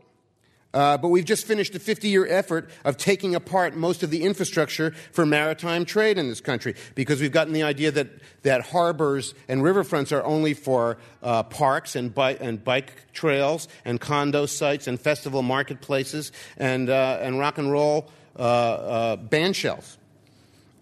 [0.76, 4.22] Uh, but we've just finished a 50 year effort of taking apart most of the
[4.22, 8.08] infrastructure for maritime trade in this country because we've gotten the idea that,
[8.42, 14.02] that harbors and riverfronts are only for uh, parks and, bi- and bike trails and
[14.02, 19.96] condo sites and festival marketplaces and, uh, and rock and roll uh, uh, band shells.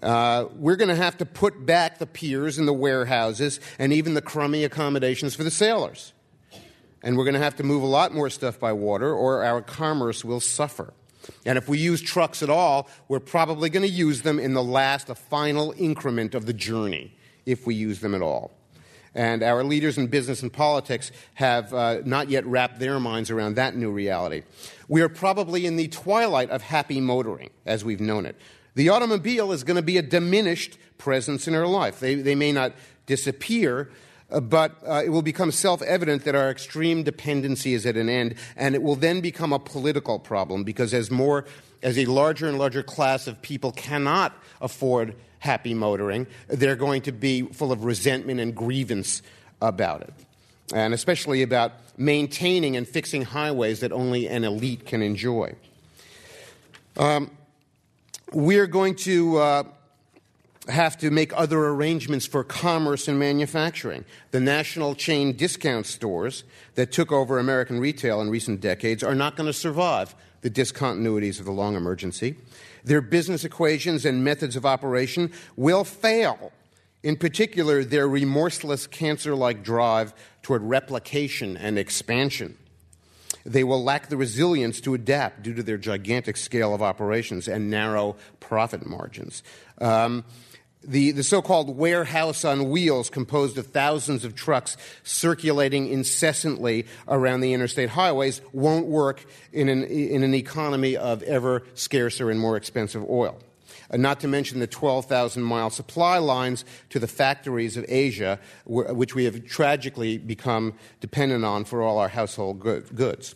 [0.03, 4.15] Uh, we're going to have to put back the piers and the warehouses and even
[4.15, 6.13] the crummy accommodations for the sailors
[7.05, 9.62] and we're going to have to move a lot more stuff by water, or our
[9.62, 10.93] commerce will suffer.
[11.47, 14.62] And if we use trucks at all, we're probably going to use them in the
[14.62, 17.14] last, the final increment of the journey,
[17.47, 18.51] if we use them at all.
[19.14, 23.55] And our leaders in business and politics have uh, not yet wrapped their minds around
[23.55, 24.43] that new reality.
[24.88, 28.37] We are probably in the twilight of happy motoring, as we've known it.
[28.75, 32.01] The automobile is going to be a diminished presence in our life.
[32.01, 32.73] They, they may not
[33.07, 33.90] disappear,
[34.31, 38.09] uh, but uh, it will become self evident that our extreme dependency is at an
[38.09, 41.45] end, and it will then become a political problem because as more
[41.83, 47.13] as a larger and larger class of people cannot afford happy motoring, they're going to
[47.13, 49.21] be full of resentment and grievance
[49.61, 50.15] about it.
[50.73, 55.55] And especially about maintaining and fixing highways that only an elite can enjoy.
[56.97, 57.31] Um,
[58.33, 59.63] we're going to uh,
[60.68, 64.05] have to make other arrangements for commerce and manufacturing.
[64.31, 69.37] The national chain discount stores that took over American retail in recent decades are not
[69.37, 72.37] going to survive the discontinuities of the long emergency.
[72.85, 76.53] Their business equations and methods of operation will fail.
[77.03, 82.57] In particular, their remorseless cancer like drive toward replication and expansion.
[83.44, 87.70] They will lack the resilience to adapt due to their gigantic scale of operations and
[87.70, 89.42] narrow profit margins.
[89.81, 90.24] Um,
[90.87, 97.40] the, the so called warehouse on wheels, composed of thousands of trucks circulating incessantly around
[97.40, 102.57] the interstate highways, won't work in an, in an economy of ever scarcer and more
[102.57, 103.38] expensive oil.
[103.90, 109.14] Uh, not to mention the 12,000 mile supply lines to the factories of Asia, which
[109.14, 113.35] we have tragically become dependent on for all our household goods.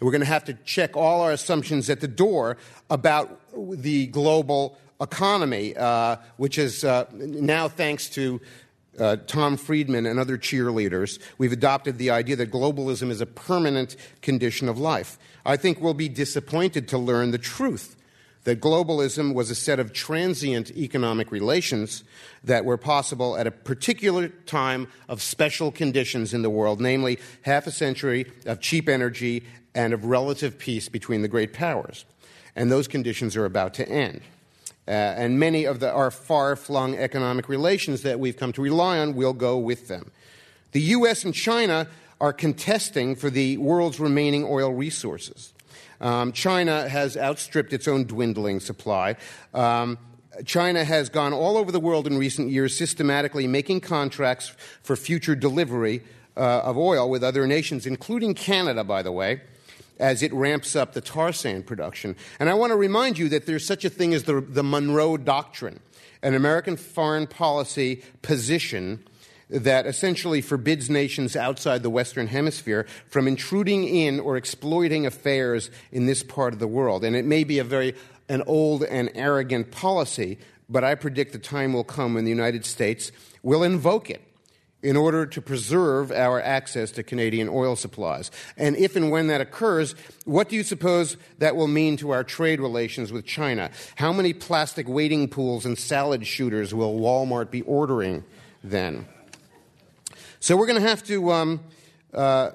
[0.00, 2.56] We're going to have to check all our assumptions at the door
[2.88, 8.40] about the global economy, uh, which is uh, now thanks to
[8.98, 13.96] uh, Tom Friedman and other cheerleaders, we've adopted the idea that globalism is a permanent
[14.20, 15.18] condition of life.
[15.46, 17.96] I think we'll be disappointed to learn the truth
[18.44, 22.04] that globalism was a set of transient economic relations
[22.42, 27.66] that were possible at a particular time of special conditions in the world, namely half
[27.66, 32.06] a century of cheap energy and of relative peace between the great powers.
[32.56, 34.22] And those conditions are about to end.
[34.90, 38.98] Uh, and many of the, our far flung economic relations that we've come to rely
[38.98, 40.10] on will go with them.
[40.72, 41.24] The U.S.
[41.24, 41.86] and China
[42.20, 45.52] are contesting for the world's remaining oil resources.
[46.00, 49.14] Um, China has outstripped its own dwindling supply.
[49.54, 49.96] Um,
[50.44, 55.36] China has gone all over the world in recent years, systematically making contracts for future
[55.36, 56.02] delivery
[56.36, 59.40] uh, of oil with other nations, including Canada, by the way
[60.00, 62.16] as it ramps up the tar sand production.
[62.40, 65.16] And I want to remind you that there's such a thing as the, the Monroe
[65.16, 65.80] Doctrine,
[66.22, 69.04] an American foreign policy position
[69.50, 76.06] that essentially forbids nations outside the Western Hemisphere from intruding in or exploiting affairs in
[76.06, 77.04] this part of the world.
[77.04, 77.94] And it may be a very
[78.28, 82.64] an old and arrogant policy, but I predict the time will come when the United
[82.64, 83.10] States
[83.42, 84.22] will invoke it
[84.82, 88.30] in order to preserve our access to Canadian oil supplies.
[88.56, 92.24] And if and when that occurs, what do you suppose that will mean to our
[92.24, 93.70] trade relations with China?
[93.96, 98.24] How many plastic wading pools and salad shooters will Walmart be ordering
[98.64, 99.06] then?
[100.40, 101.32] So we're going to have to.
[101.32, 101.60] Um,
[102.14, 102.50] uh,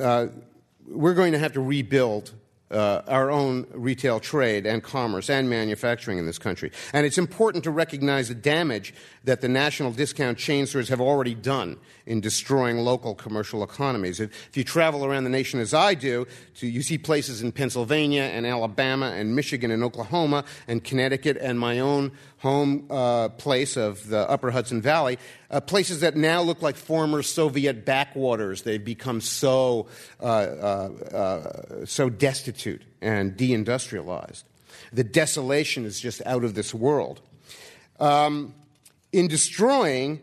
[0.00, 0.26] uh,
[0.86, 2.32] we're going to have to rebuild
[2.70, 6.70] uh, our own retail trade and commerce and manufacturing in this country.
[6.92, 8.94] And it's important to recognize the damage
[9.28, 14.20] that the national discount chain stores have already done in destroying local commercial economies.
[14.20, 17.52] If, if you travel around the nation as I do, to, you see places in
[17.52, 23.76] Pennsylvania and Alabama and Michigan and Oklahoma and Connecticut and my own home uh, place
[23.76, 25.18] of the Upper Hudson Valley,
[25.50, 28.62] uh, places that now look like former Soviet backwaters.
[28.62, 29.88] They've become so,
[30.22, 34.44] uh, uh, uh so destitute and deindustrialized.
[34.90, 37.20] The desolation is just out of this world.
[38.00, 38.54] Um,
[39.12, 40.20] in destroying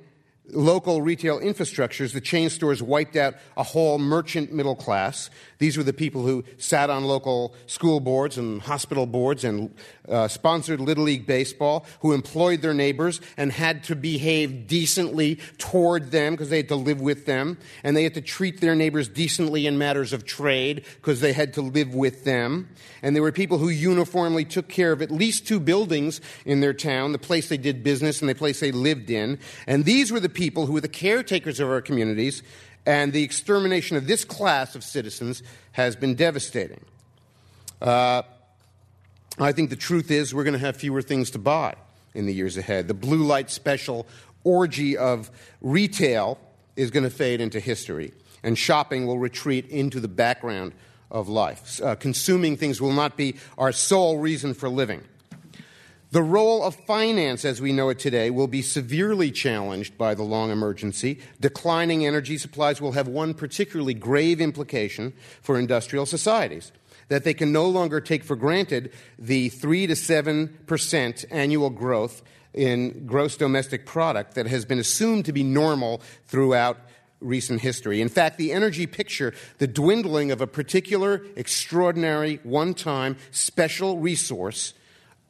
[0.52, 5.30] local retail infrastructures, the chain stores wiped out a whole merchant middle class.
[5.58, 9.74] These were the people who sat on local school boards and hospital boards and
[10.08, 16.12] uh, sponsored Little League Baseball, who employed their neighbors and had to behave decently toward
[16.12, 17.58] them because they had to live with them.
[17.84, 21.54] And they had to treat their neighbors decently in matters of trade because they had
[21.54, 22.70] to live with them.
[23.02, 26.74] And there were people who uniformly took care of at least two buildings in their
[26.74, 29.40] town, the place they did business and the place they lived in.
[29.68, 32.44] And these were the people who were the caretakers of our communities.
[32.86, 36.86] And the extermination of this class of citizens has been devastating.
[37.82, 38.22] Uh,
[39.40, 41.76] I think the truth is we're going to have fewer things to buy
[42.14, 42.88] in the years ahead.
[42.88, 44.06] The blue light special
[44.44, 46.38] orgy of retail
[46.76, 50.74] is going to fade into history, and shopping will retreat into the background
[51.10, 51.82] of life.
[51.82, 55.02] Uh, consuming things will not be our sole reason for living.
[56.16, 60.24] The role of finance as we know it today will be severely challenged by the
[60.24, 61.20] long emergency.
[61.42, 66.72] Declining energy supplies will have one particularly grave implication for industrial societies
[67.10, 72.22] that they can no longer take for granted the 3 to 7% annual growth
[72.54, 76.78] in gross domestic product that has been assumed to be normal throughout
[77.20, 78.00] recent history.
[78.00, 84.74] In fact, the energy picture, the dwindling of a particular extraordinary one time special resource,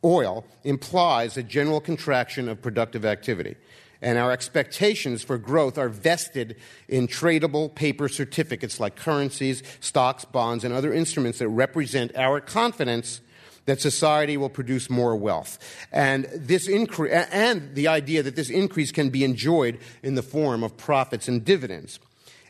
[0.05, 3.55] oil, implies a general contraction of productive activity
[4.01, 6.55] and our expectations for growth are vested
[6.87, 13.21] in tradable paper certificates like currencies, stocks, bonds, and other instruments that represent our confidence
[13.65, 15.57] that society will produce more wealth.
[15.91, 20.63] And this increase, and the idea that this increase can be enjoyed in the form
[20.63, 21.99] of profits and dividends.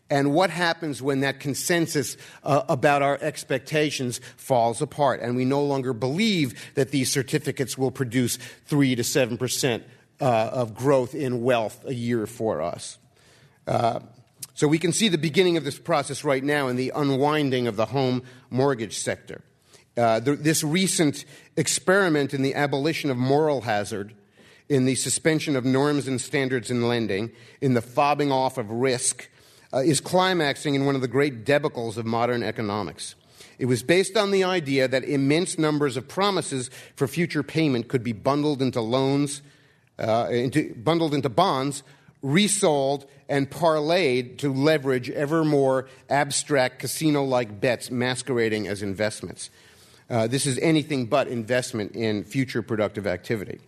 [0.10, 5.64] And what happens when that consensus uh, about our expectations falls apart and we no
[5.64, 9.84] longer believe that these certificates will produce 3 to 7 percent
[10.22, 12.98] uh, of growth in wealth a year for us.
[13.68, 14.00] Uh,
[14.54, 17.76] so we can see the beginning of this process right now in the unwinding of
[17.76, 19.42] the home mortgage sector.
[19.98, 21.26] Uh, the, this recent
[21.58, 24.14] experiment in the abolition of moral hazard,
[24.70, 29.30] in the suspension of norms and standards in lending, in the fobbing off of risk,
[29.76, 33.16] uh, is climaxing in one of the great debacles of modern economics.
[33.60, 38.04] It was based on the idea that immense numbers of promises for future payment could
[38.04, 39.42] be bundled into loans
[39.98, 41.84] uh, into, bundled into bonds,
[42.22, 49.50] resold, and parlayed to leverage ever more abstract casino like bets masquerading as investments.
[50.10, 53.60] Uh, this is anything but investment in future productive activity.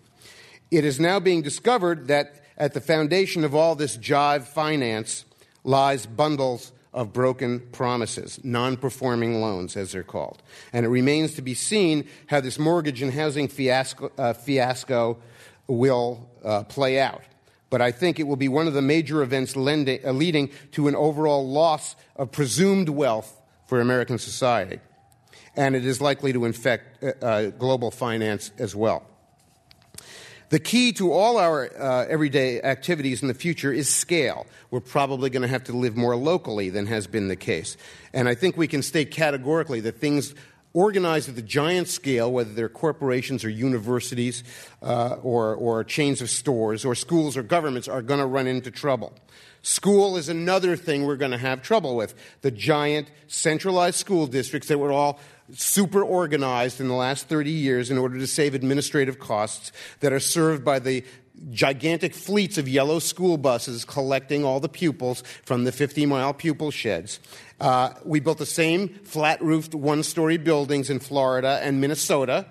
[0.70, 5.26] It is now being discovered that at the foundation of all this jive finance
[5.68, 10.42] lies bundles of broken promises, non performing loans, as they're called.
[10.74, 15.18] And it remains to be seen how this mortgage and housing fiasco, uh, fiasco
[15.68, 17.22] will uh, play out.
[17.70, 20.88] But I think it will be one of the major events lending, uh, leading to
[20.88, 24.80] an overall loss of presumed wealth for American society.
[25.56, 29.06] And it is likely to infect uh, uh global finance as well.
[30.50, 34.48] The key to all our uh, everyday activities in the future is scale.
[34.72, 37.76] We're probably going to have to live more locally than has been the case.
[38.14, 40.34] And I think we can state categorically that things
[40.78, 44.44] organized at the giant scale, whether they're corporations or universities
[44.84, 48.70] uh, or, or chains of stores or schools or governments, are going to run into
[48.70, 49.12] trouble.
[49.64, 52.14] School is another thing we're going to have trouble with.
[52.42, 55.20] The giant centralized school districts that were all
[55.52, 60.20] super organized in the last 30 years in order to save administrative costs that are
[60.20, 61.04] served by the
[61.52, 66.72] gigantic fleets of yellow school buses collecting all the pupils from the 50 mile pupil
[66.72, 67.20] sheds.
[67.60, 72.46] Uh, we built the same flat roofed one story buildings in Florida and Minnesota,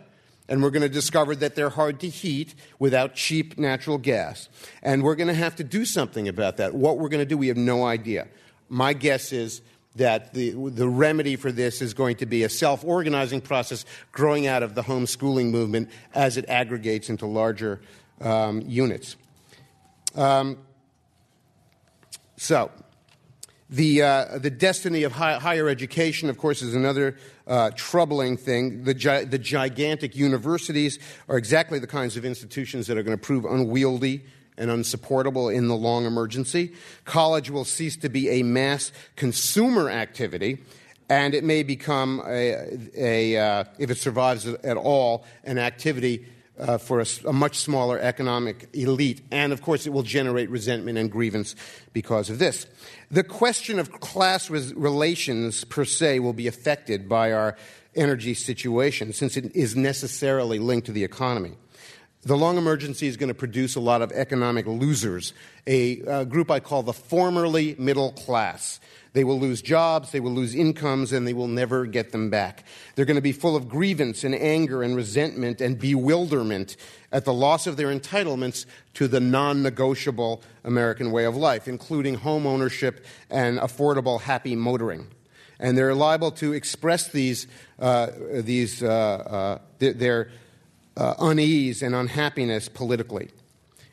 [0.49, 4.49] and we're going to discover that they're hard to heat without cheap natural gas.
[4.83, 6.74] And we're going to have to do something about that.
[6.74, 8.28] What we're going to do, we have no idea.
[8.68, 9.62] My guess is
[9.97, 14.47] that the, the remedy for this is going to be a self organizing process growing
[14.47, 17.81] out of the homeschooling movement as it aggregates into larger
[18.20, 19.16] um, units.
[20.14, 20.59] Um,
[22.37, 22.70] so,
[23.69, 27.17] The, uh, the destiny of high, higher education, of course, is another
[27.49, 28.85] uh, troubling thing.
[28.85, 33.23] The, gi- the gigantic universities are exactly the kinds of institutions that are going to
[33.23, 34.25] prove unwieldy
[34.57, 36.75] and unsupportable in the long emergency.
[37.05, 40.59] College will cease to be a mass consumer activity,
[41.09, 46.25] and it may become, a, a uh, if it survives at all, an activity
[46.59, 49.21] uh, for a, a, much smaller economic elite.
[49.31, 51.55] And of course, it will generate resentment and grievance
[51.93, 52.67] because of this.
[53.11, 57.57] The question of class res- relations per se will be affected by our
[57.95, 61.53] energy situation since it is necessarily linked to the economy.
[62.27, 65.33] The long emergency is going to produce a lot of economic losers,
[65.64, 68.81] a, a group I call the formerly middle class.
[69.12, 72.64] They will lose jobs, they will lose incomes, and they will never get them back.
[72.97, 76.77] They're going to be full of grievance and anger and resentment and bewilderment
[77.12, 82.16] at the loss of their entitlements to the non negotiable American way of life, including
[82.16, 85.07] home ownership and affordable, happy motoring.
[85.61, 87.47] And they're liable to express these,
[87.79, 90.33] uh, these uh, uh, their
[90.97, 93.30] uh, unease and unhappiness politically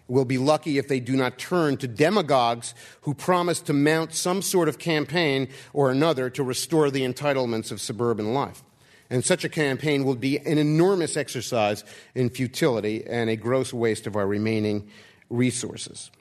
[0.07, 4.41] We'll be lucky if they do not turn to demagogues who promise to mount some
[4.41, 8.63] sort of campaign or another to restore the entitlements of suburban life.
[9.09, 11.83] And such a campaign will be an enormous exercise
[12.15, 14.89] in futility and a gross waste of our remaining
[15.29, 16.11] resources.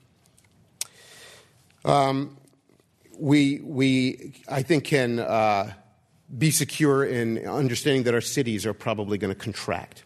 [1.85, 2.37] Um,
[3.19, 5.73] we, we, I think, can uh,
[6.37, 10.05] be secure in understanding that our cities are probably going to contract.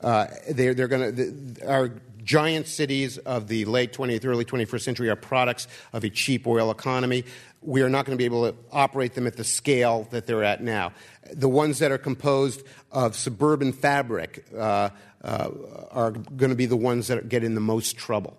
[0.00, 1.92] Uh, they're, they're going to, our
[2.26, 6.70] giant cities of the late 20th, early 21st century are products of a cheap oil
[6.70, 7.24] economy.
[7.62, 10.44] We are not going to be able to operate them at the scale that they're
[10.44, 10.92] at now.
[11.32, 14.90] The ones that are composed of suburban fabric uh,
[15.22, 15.50] uh,
[15.90, 18.36] are going to be the ones that get in the most trouble.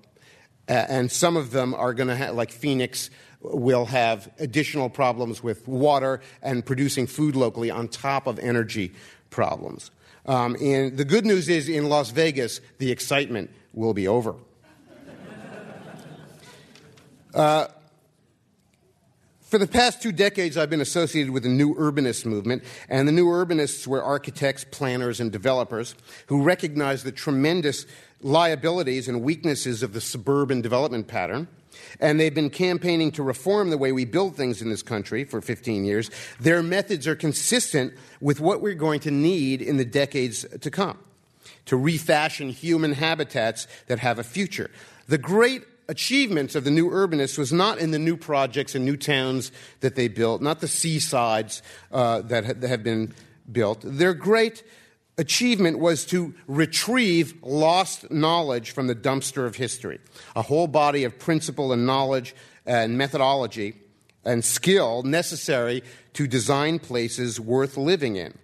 [0.67, 3.09] And some of them are going to have, like Phoenix,
[3.41, 8.93] will have additional problems with water and producing food locally on top of energy
[9.29, 9.91] problems.
[10.27, 14.35] Um, and the good news is in Las Vegas, the excitement will be over.
[17.33, 17.67] Uh,
[19.47, 23.11] for the past two decades, I've been associated with the New Urbanist movement, and the
[23.11, 25.95] New Urbanists were architects, planners, and developers
[26.27, 27.85] who recognized the tremendous
[28.21, 31.47] liabilities and weaknesses of the suburban development pattern
[31.99, 35.41] and they've been campaigning to reform the way we build things in this country for
[35.41, 36.09] 15 years.
[36.39, 40.97] Their methods are consistent with what we're going to need in the decades to come
[41.65, 44.69] to refashion human habitats that have a future.
[45.07, 48.97] The great achievements of the new urbanists was not in the new projects and new
[48.97, 51.61] towns that they built, not the seasides
[51.91, 53.13] uh, that have been
[53.51, 53.81] built.
[53.83, 54.63] Their great
[55.17, 59.99] achievement was to retrieve lost knowledge from the dumpster of history,
[60.35, 62.35] a whole body of principle and knowledge
[62.65, 63.75] and methodology
[64.23, 65.83] and skill necessary
[66.13, 68.37] to design places worth living in.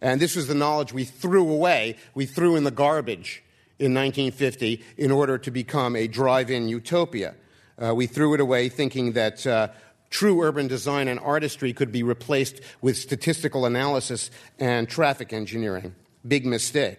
[0.00, 3.43] And this was the knowledge we threw away, we threw in the garbage
[3.84, 7.34] in 1950 in order to become a drive in utopia.
[7.82, 9.68] Uh, we threw it away thinking that uh,
[10.10, 15.94] true urban design and artistry could be replaced with statistical analysis and traffic engineering.
[16.26, 16.98] Big mistake.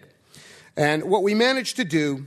[0.76, 2.26] And what we managed to do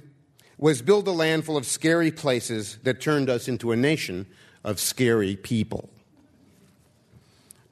[0.58, 4.26] was build a land full of scary places that turned us into a nation
[4.64, 5.90] of scary people.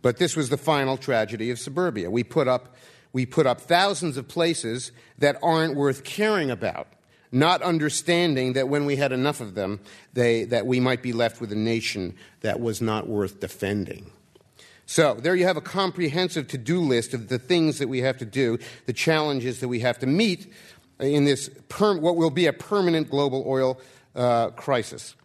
[0.02, 2.10] But this was the final tragedy of suburbia.
[2.10, 2.76] We put up,
[3.18, 6.86] we put up thousands of places that aren't worth caring about,
[7.32, 9.80] not understanding that when we had enough of them,
[10.14, 14.12] they, that we might be left with a nation that was not worth defending.
[14.86, 18.20] So, there you have a comprehensive to do list of the things that we have
[18.20, 20.54] to do, the challenges that we have to meet
[21.00, 23.82] in this, per- what will be a permanent global oil
[24.16, 25.16] uh, crisis.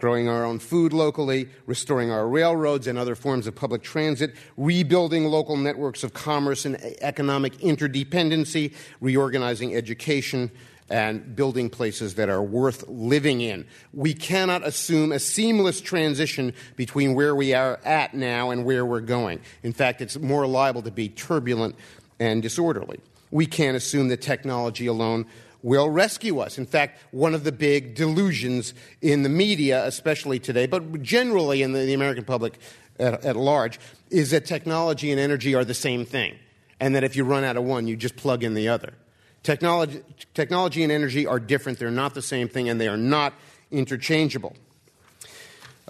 [0.00, 5.26] Growing our own food locally, restoring our railroads and other forms of public transit, rebuilding
[5.26, 8.72] local networks of commerce and economic interdependency,
[9.02, 10.50] reorganizing education,
[10.88, 13.66] and building places that are worth living in.
[13.92, 19.00] We cannot assume a seamless transition between where we are at now and where we're
[19.00, 19.40] going.
[19.62, 21.76] In fact, it's more liable to be turbulent
[22.18, 23.00] and disorderly.
[23.30, 25.26] We can't assume that technology alone
[25.62, 26.58] will rescue us.
[26.58, 31.72] In fact, one of the big delusions in the media, especially today, but generally in
[31.72, 32.58] the, the American public
[32.98, 33.78] at, at large,
[34.10, 36.34] is that technology and energy are the same thing,
[36.78, 38.94] and that if you run out of one, you just plug in the other.
[39.42, 40.02] Technology,
[40.34, 41.78] technology and energy are different.
[41.78, 43.32] They're not the same thing, and they are not
[43.70, 44.54] interchangeable.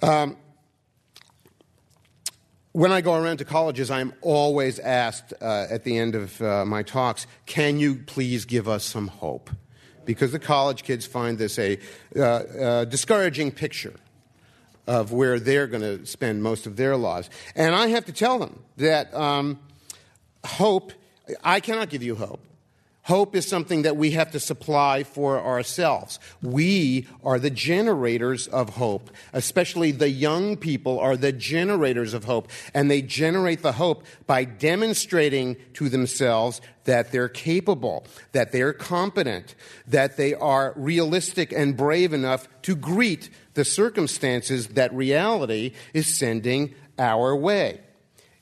[0.02, 0.36] Um,
[2.72, 6.64] when I go around to colleges, I'm always asked uh, at the end of uh,
[6.64, 9.50] my talks, can you please give us some hope?
[10.04, 11.78] Because the college kids find this a
[12.16, 13.94] uh, uh discouraging picture
[14.86, 17.30] of where they're going to spend most of their lives.
[17.54, 19.58] And I have to tell them that um,
[20.44, 20.92] hope,
[21.44, 22.40] I cannot give you hope.
[23.05, 26.18] Hope is something that we have to supply for ourselves.
[26.42, 29.11] We are the generators of hope.
[29.32, 32.48] Especially the young people are the generators of hope.
[32.74, 39.55] And they generate the hope by demonstrating to themselves that they're capable, that they're competent,
[39.86, 46.74] that they are realistic and brave enough to greet the circumstances that reality is sending
[46.98, 47.80] our way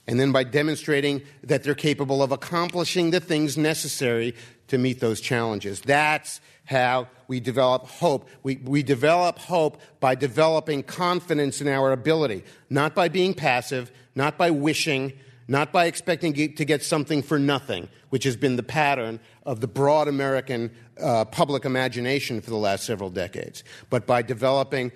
[0.09, 4.35] and then by demonstrating that they're capable of accomplishing the things necessary
[4.69, 5.83] to meet those challenges.
[5.83, 8.27] That's how we develop hope.
[8.43, 14.39] We, we develop hope by developing confidence in our ability, not by being passive, not
[14.39, 15.13] by wishing,
[15.47, 19.69] not by expecting to get something for nothing, which has been the pattern of the
[19.69, 24.91] broad American uh, public imagination for the last several decades, but by developing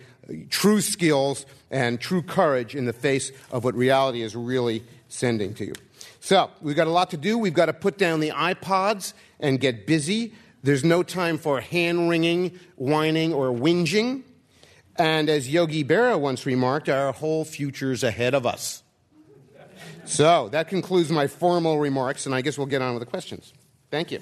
[0.50, 5.66] true skills and true courage in the face of what reality is really sending to
[5.66, 5.74] you.
[6.20, 7.38] So, we've got a lot to do.
[7.38, 10.34] We've got to put down the iPods and get busy.
[10.62, 14.22] There's no time for hand wringing, whining, or whinging.
[14.96, 18.82] And as Yogi Berra once remarked, our whole future's ahead of us.
[20.04, 23.52] So that concludes my formal remarks, and I guess we'll get on with the questions.
[23.90, 24.20] Thank you.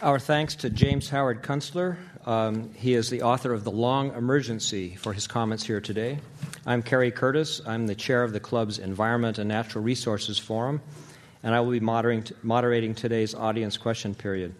[0.00, 1.96] Our thanks to James Howard Kunstler.
[2.24, 6.20] Um, he is the author of The Long Emergency for his comments here today.
[6.64, 7.60] I'm Kerry Curtis.
[7.66, 10.80] I'm the chair of the club's Environment and Natural Resources Forum,
[11.42, 14.54] and I will be moderating, moderating today's audience question period.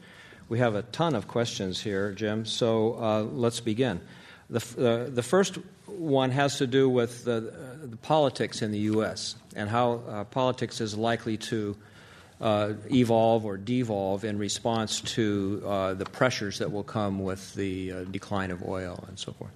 [0.49, 4.01] We have a ton of questions here, Jim, so uh, let's begin.
[4.51, 8.81] The, uh, the first one has to do with the, uh, the politics in the
[8.81, 9.37] U.S.
[9.55, 11.77] and how uh, politics is likely to
[12.41, 17.93] uh, evolve or devolve in response to uh, the pressures that will come with the
[17.93, 19.51] uh, decline of oil and so forth?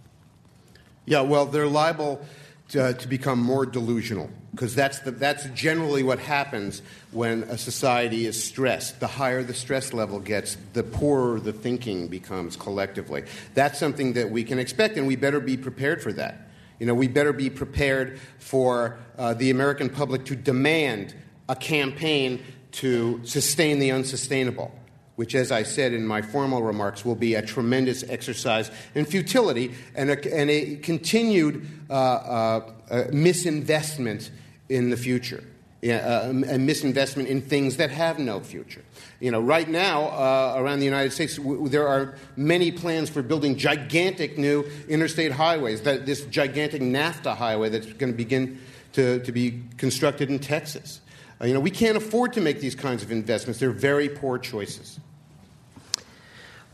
[1.07, 2.24] Yeah, well, they're liable
[2.70, 8.43] to, to become more delusional because that's, that's generally what happens when a society is
[8.43, 9.01] stressed.
[9.01, 13.24] The higher the stress level gets, the poorer the thinking becomes collectively.
[13.55, 16.49] That's something that we can expect, and we better be prepared for that.
[16.78, 21.14] You know, we better be prepared for uh, the American public to demand
[21.49, 24.72] a campaign to sustain the unsustainable,
[25.16, 29.72] which, as I said in my formal remarks, will be a tremendous exercise in futility
[29.94, 34.30] and a, and a continued uh, uh, uh, misinvestment
[34.68, 35.44] in the future.
[35.84, 38.84] Uh, a misinvestment in things that have no future.
[39.18, 43.20] You know, right now uh, around the United States, w- there are many plans for
[43.20, 45.82] building gigantic new interstate highways.
[45.82, 48.60] That this gigantic NAFTA highway that's going to begin
[48.92, 51.00] to, to be constructed in Texas.
[51.43, 53.59] Uh, you know, we can't afford to make these kinds of investments.
[53.59, 55.01] They're very poor choices.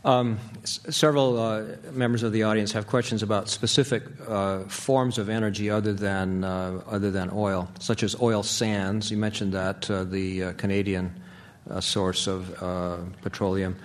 [0.05, 5.27] Um, s- several uh, members of the audience have questions about specific uh, forms of
[5.27, 9.09] energy other than uh, other than oil, such as oil sands.
[9.09, 11.19] You mentioned that uh, the uh, Canadian
[11.81, 12.49] source of
[13.21, 13.75] petroleum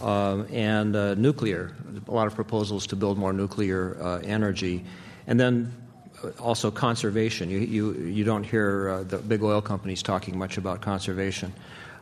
[0.00, 1.72] um, and nuclear.
[2.08, 4.84] A lot of proposals to build more nuclear energy,
[5.26, 5.72] and then
[6.38, 7.50] also conservation.
[7.50, 11.52] You, you, you don't hear uh, the big oil companies talking much about conservation.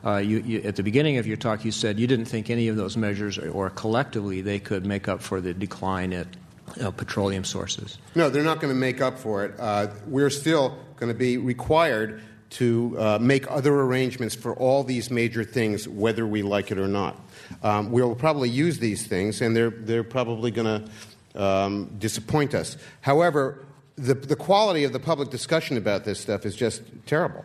[0.04, 2.68] Uh, you, you, at the beginning of your talk, you said you didn't think any
[2.68, 6.26] of those measures, or, or collectively, they could make up for the decline at
[6.96, 7.98] petroleum sources.
[8.14, 9.54] No, they're not going to make up for it.
[9.58, 15.10] Uh, we're still going to be required to uh, make other arrangements for all these
[15.10, 17.20] major things, whether we like it or not.
[17.62, 20.88] Um, we'll probably use these things, and they're, they're probably going
[21.34, 22.76] to um, disappoint us.
[23.00, 23.64] However,
[23.96, 27.44] the, the quality of the public discussion about this stuff is just terrible,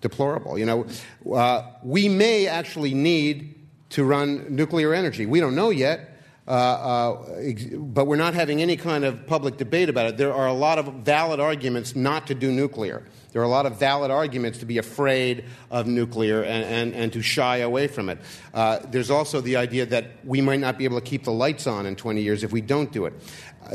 [0.00, 0.58] deplorable.
[0.58, 0.86] You know,
[1.32, 3.54] uh, we may actually need
[3.90, 5.26] to run nuclear energy.
[5.26, 6.13] We don't know yet.
[6.46, 10.16] Uh, uh, but we're not having any kind of public debate about it.
[10.18, 13.02] There are a lot of valid arguments not to do nuclear.
[13.32, 17.12] There are a lot of valid arguments to be afraid of nuclear and, and, and
[17.14, 18.18] to shy away from it.
[18.52, 21.66] Uh, there's also the idea that we might not be able to keep the lights
[21.66, 23.14] on in 20 years if we don't do it.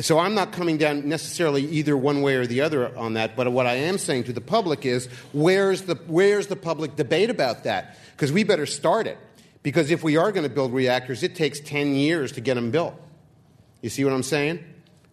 [0.02, 3.52] So I'm not coming down necessarily either one way or the other on that, but
[3.52, 7.64] what I am saying to the public is where's the, where's the public debate about
[7.64, 7.98] that?
[8.12, 9.18] Because we better start it.
[9.62, 12.72] Because if we are going to build reactors, it takes 10 years to get them
[12.72, 12.96] built.
[13.82, 14.64] You see what I'm saying?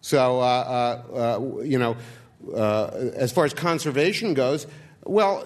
[0.01, 1.97] So, uh, uh, uh, you know,
[2.53, 4.67] uh, as far as conservation goes,
[5.03, 5.45] well,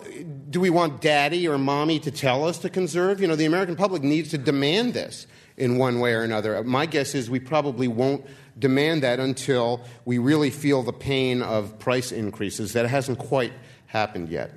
[0.50, 3.22] do we want daddy or mommy to tell us to conserve?
[3.22, 5.28] You know, the American public needs to demand this
[5.58, 6.64] in one way or another.
[6.64, 8.26] My guess is we probably won't
[8.58, 12.74] demand that until we really feel the pain of price increases.
[12.74, 13.54] That hasn't quite
[13.88, 14.52] happened yet.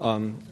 [0.00, 0.42] Um,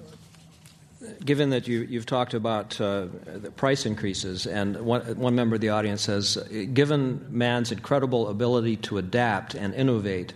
[1.25, 5.61] given that you, have talked about uh, the price increases, and one, one, member of
[5.61, 6.37] the audience says,
[6.73, 10.35] given man's incredible ability to adapt and innovate,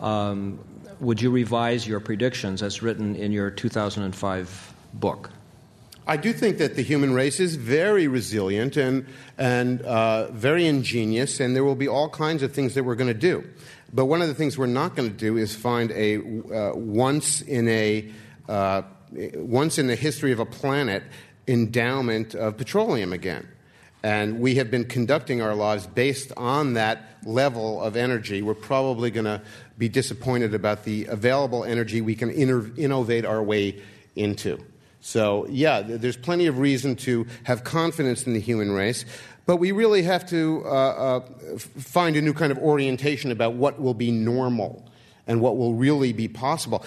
[0.00, 0.58] um,
[1.00, 5.30] would you revise your predictions as written in your 2005 book?
[6.06, 9.06] I do think that the human race is very resilient and,
[9.38, 13.12] and uh, very ingenious, and there will be all kinds of things that we're going
[13.12, 13.44] to do.
[13.92, 17.40] But one of the things we're not going to do is find a uh, once
[17.40, 18.10] in a
[18.48, 18.82] uh,
[19.34, 21.02] once in the history of a planet
[21.46, 23.48] endowment of petroleum again.
[24.02, 28.42] And we have been conducting our lives based on that level of energy.
[28.42, 29.40] We're probably going to
[29.78, 33.80] be disappointed about the available energy we can innovate our way
[34.14, 34.62] into.
[35.00, 39.04] So, yeah, there's plenty of reason to have confidence in the human race,
[39.46, 41.20] but we really have to uh, uh,
[41.58, 44.86] find a new kind of orientation about what will be normal
[45.26, 46.84] and what will really be possible.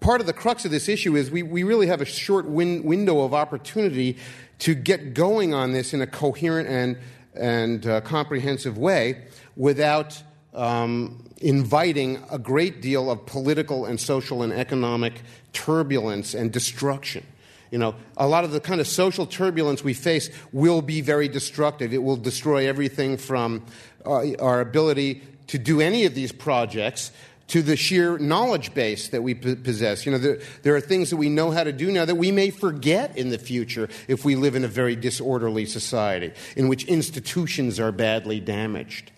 [0.00, 2.82] Part of the crux of this issue is we, we really have a short win-
[2.82, 4.16] window of opportunity
[4.60, 6.98] to get going on this in a coherent and,
[7.34, 9.22] and uh, comprehensive way
[9.56, 10.22] without
[10.54, 15.22] um, inviting a great deal of political and social and economic
[15.52, 17.24] turbulence and destruction.
[17.70, 21.28] You know, a lot of the kind of social turbulence we face will be very
[21.28, 21.92] destructive.
[21.92, 23.64] It will destroy everything from
[24.04, 27.12] uh, our ability to do any of these projects
[27.48, 30.04] to the sheer knowledge base that we possess.
[30.04, 32.32] You know, there, there, are things that we know how to do now that we
[32.32, 36.84] may forget in the future if we live in a very disorderly society in which
[36.84, 39.12] institutions are badly damaged.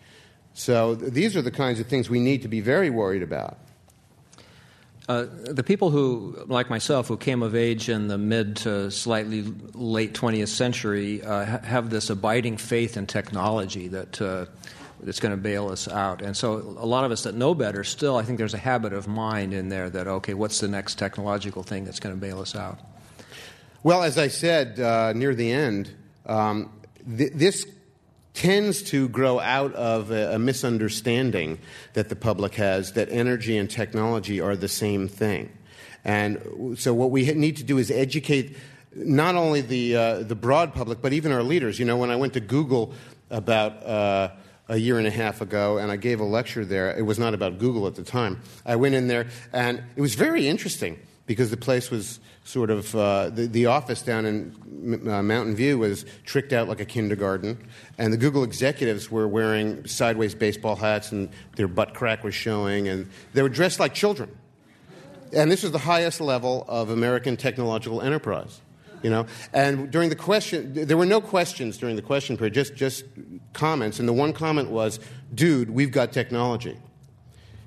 [0.53, 3.59] So, th- these are the kinds of things we need to be very worried about.
[5.09, 9.43] Uh, the people who, like myself, who came of age in the mid to slightly
[9.73, 14.45] late 20th century, uh, have this abiding faith in technology that uh,
[15.01, 16.23] that's going to bail us out.
[16.23, 18.93] And so, a lot of us that know better, still, I think there's a habit
[18.93, 22.41] of mind in there that okay, what's the next technological thing that's going to bail
[22.41, 22.79] us out?
[23.83, 25.95] Well, as I said uh, near the end,
[26.27, 26.73] um,
[27.17, 27.67] th- this
[28.35, 31.59] tends to grow out of a, a, misunderstanding
[31.95, 35.51] that the public has that energy and technology are the same thing.
[36.05, 38.57] And so, what we need to do is educate
[38.95, 41.79] not only the, uh, the broad public, but even our leaders.
[41.79, 42.93] You know, when I went to Google
[43.31, 44.31] about uh,
[44.69, 47.35] a year and a half ago, and I gave a lecture there, it was not
[47.35, 48.41] about Google at the time.
[48.67, 52.95] I went in there, and it was very interesting because the place was sort of
[52.95, 57.59] uh, the, the, office down in uh, Mountain View was tricked out like a kindergarten,
[57.99, 62.89] and the Google executives were wearing sideways baseball hats, and their butt crack was showing,
[62.89, 64.35] and they were dressed like children.
[65.33, 68.63] And this was the highest level of American technological enterprise.
[69.03, 72.75] You know, and during the question, there were no questions during the question period, just
[72.75, 73.05] just
[73.53, 73.99] comments.
[73.99, 75.01] And the one comment was,
[75.35, 76.77] "Dude, we've got technology."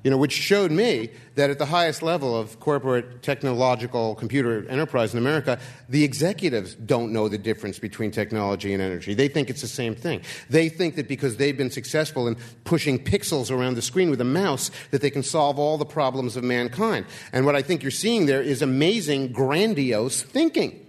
[0.04, 5.14] you know, which showed me that at the highest level of corporate technological computer enterprise
[5.14, 5.60] in America,
[5.90, 9.14] the executives don't know the difference between technology and energy.
[9.14, 10.22] They think it's the same thing.
[10.50, 14.26] They think that because they've been successful in pushing pixels around the screen with a
[14.26, 17.06] mouse, that they can solve all the problems of mankind.
[17.32, 20.81] And what I think you're seeing there is amazing, grandiose thinking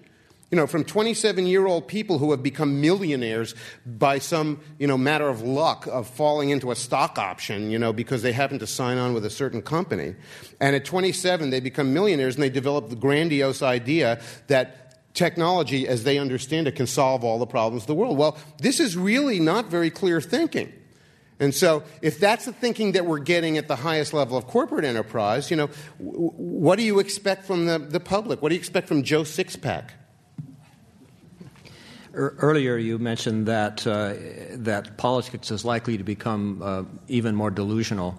[0.52, 3.54] you know, from 27 year old people who have become millionaires
[3.86, 7.90] by some, you know, matter of luck of falling into a stock option, you know,
[7.90, 10.14] because they happen to sign on with a certain company.
[10.60, 16.04] And at 27, they become millionaires and they develop the grandiose idea that technology, as
[16.04, 18.18] they understand it, can solve all the problems of the world.
[18.18, 20.70] Well, this is really not very clear thinking.
[21.40, 24.84] And so, if that's the thinking that we're getting at the highest level of corporate
[24.84, 28.42] enterprise, you know, what do you expect from the, the public?
[28.42, 29.88] What do you expect from Joe Sixpack?
[32.14, 34.14] Earlier, you mentioned that uh,
[34.56, 38.14] that politics is likely to become uh, even more delusional,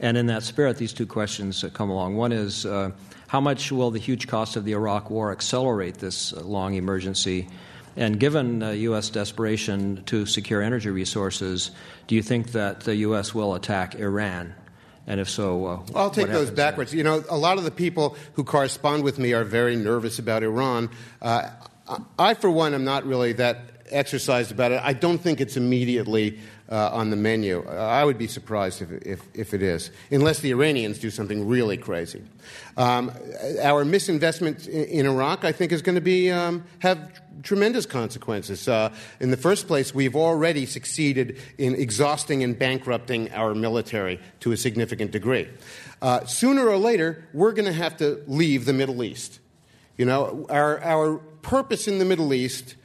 [0.00, 2.16] and in that spirit, these two questions come along.
[2.16, 2.90] One is uh,
[3.26, 7.48] how much will the huge cost of the Iraq War accelerate this long emergency?
[7.96, 9.10] And given U.S.
[9.10, 11.72] desperation to secure energy resources,
[12.06, 13.34] do you think that the U.S.
[13.34, 14.54] will attack Iran?
[15.08, 16.92] And if so, uh, I'll take those backwards.
[16.94, 20.42] You know, a lot of the people who correspond with me are very nervous about
[20.42, 20.90] Iran.
[21.22, 21.48] Uh,
[22.18, 24.80] I, for one, am not really that exercised about it.
[24.82, 26.38] I don't think it's immediately
[26.70, 27.66] uh, on the menu.
[27.66, 31.78] I would be surprised if, if, if, it is, unless the Iranians do something really
[31.78, 32.22] crazy.
[32.76, 33.10] Um,
[33.62, 38.68] our misinvestment in, in, Iraq, I think, is going to be um, have tremendous consequences.
[38.68, 44.52] Uh, in the first place, we've already succeeded in exhausting and bankrupting our military to
[44.52, 45.48] a significant degree.
[46.02, 49.40] Uh, sooner or later, we're going to have to leave the Middle East.
[49.96, 52.76] You know, our, our purpose in the Middle East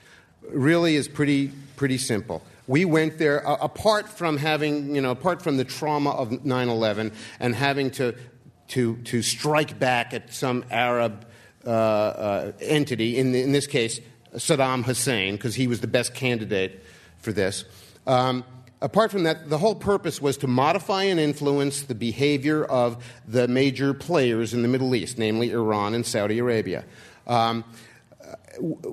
[0.49, 2.41] really is pretty, pretty simple.
[2.65, 6.69] We went there, uh, apart from having, you know, apart from the trauma of 9
[6.69, 7.11] 11
[7.41, 8.15] and having to,
[8.69, 11.25] to, to strike back at some Arab
[11.65, 13.99] uh, uh, entity, in, the, in, this case,
[14.35, 16.85] Saddam Hussein, because he was the best candidate
[17.17, 17.65] for this.
[18.07, 18.45] Um,
[18.81, 23.45] apart from that, the whole purpose was to modify and influence the behavior of the
[23.49, 26.85] major players in the Middle East, namely Iran and Saudi Arabia.
[27.27, 27.65] Um,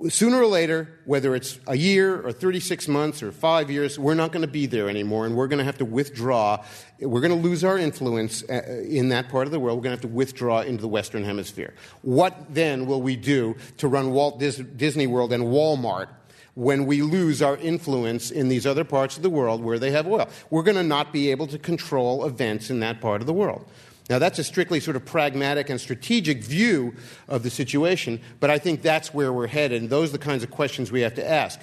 [0.08, 4.32] sooner or later, whether it's a year or 36 months or five years, we're not
[4.32, 6.64] going to be there anymore, and we're going to have to withdraw.
[6.98, 9.78] We're going to lose our influence uh, in that part of the world.
[9.78, 11.74] We're going to have to withdraw into the Western Hemisphere.
[12.02, 16.08] What then will we do to run Walt Disney World and Walmart
[16.54, 20.06] when we lose our influence in these other parts of the world where they have
[20.06, 20.28] oil?
[20.48, 23.66] We're going to not be able to control events in that part of the world.
[24.11, 26.96] Now, that's a strictly sort of pragmatic and strategic view
[27.28, 30.42] of the situation, but I think that's where we're headed, and those are the kinds
[30.42, 31.61] of questions we have to ask.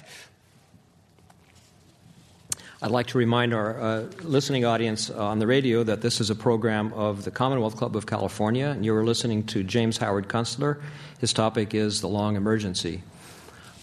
[2.80, 6.34] I'd like to remind our uh, listening audience on the radio that this is a
[6.34, 10.80] program of the Commonwealth Club of California, and you are listening to James Howard Kunstler.
[11.20, 13.02] His topic is the long emergency.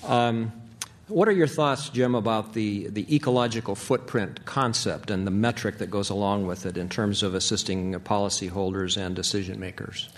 [0.06, 0.52] Um,
[1.08, 5.92] what are your thoughts, Jim, about the, the ecological footprint concept and the metric that
[5.92, 10.10] goes along with it in terms of assisting policyholders and decision makers?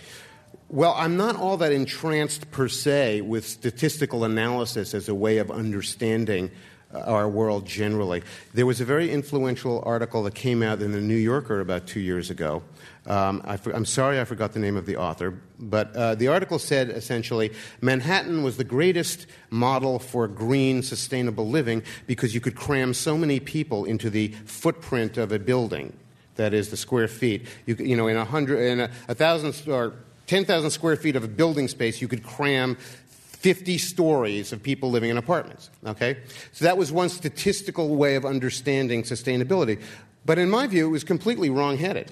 [0.69, 5.51] Well, I'm not all that entranced per se with statistical analysis as a way of
[5.51, 6.51] understanding
[6.93, 8.23] uh, our world generally.
[8.53, 11.99] There was a very influential article that came out in the New Yorker about two
[11.99, 12.63] years ago
[13.07, 16.59] um, I am sorry I forgot the name of the author, but uh, the article
[16.59, 22.93] said essentially Manhattan was the greatest model for green, sustainable living because you could cram
[22.93, 25.97] so many people into the footprint of a building.
[26.35, 27.47] That is the square feet.
[27.65, 29.93] You, you know, in a hundred, in a, a thousand or
[30.27, 34.91] ten thousand square feet of a building space, you could cram 50 stories of people
[34.91, 35.69] living in apartments.
[35.85, 36.17] Okay?
[36.51, 39.81] So that was one statistical way of understanding sustainability.
[40.25, 42.11] But in my view, it was completely wrong headed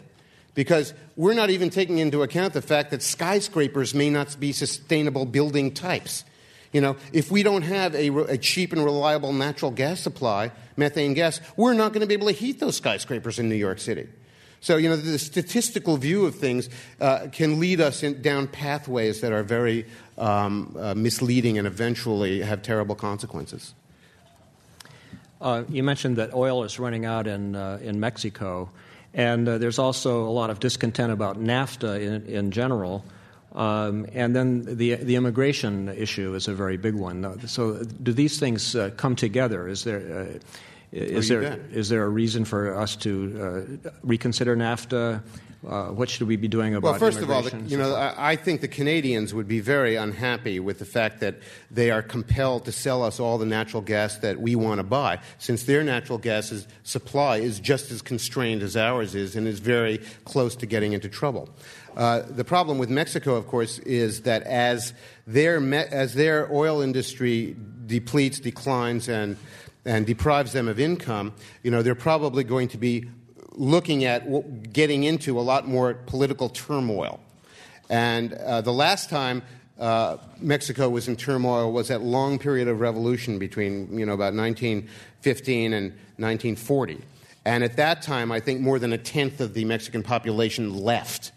[0.55, 5.25] because we're not even taking into account the fact that skyscrapers may not be sustainable
[5.25, 6.23] building types.
[6.71, 11.13] You know, if we don't have a, a, cheap and reliable natural gas supply, methane
[11.13, 14.09] gas, we're not going to be able to heat those skyscrapers in New York City.
[14.59, 19.21] So, you know, the statistical view of things uh, can lead us in, down pathways
[19.21, 19.85] that are very
[20.17, 23.73] um, uh, misleading and eventually have terrible consequences.
[25.39, 28.69] Uh, you mentioned that oil is running out in, uh, in Mexico.
[29.15, 33.03] And uh, there's also a lot of discontent about NAFTA in, in general.
[33.53, 37.47] Um, and then the, the immigration issue is a very big one.
[37.47, 39.69] So, do these things uh, come together?
[39.69, 40.39] Is there, uh,
[40.91, 45.23] is, there, is there a reason for us to uh, reconsider NAFTA?
[45.67, 48.31] Uh, what should we be doing about Well, first of all, the, you know, I,
[48.31, 51.35] I, think the Canadians would be very unhappy with the fact that
[51.71, 55.19] they are compelled to sell us all the natural gas that we want to buy,
[55.39, 59.59] since their natural gas is, supply is just as constrained as ours is and is
[59.59, 61.49] very close to getting into trouble.
[61.97, 64.93] Uh, the problem with Mexico, of course, is that as
[65.25, 67.55] their, me- as their oil industry
[67.87, 69.37] depletes, declines, and
[69.85, 73.07] and deprives them of income, you know, they're probably going to be
[73.57, 77.19] looking at getting into a lot more political turmoil.
[77.89, 79.43] And uh, the last time
[79.79, 84.33] uh, Mexico was in turmoil was that long period of revolution between, you know, about
[84.33, 85.87] 1915 and
[86.17, 87.01] 1940.
[87.45, 91.31] And at that time, I think more than a tenth of the Mexican population left.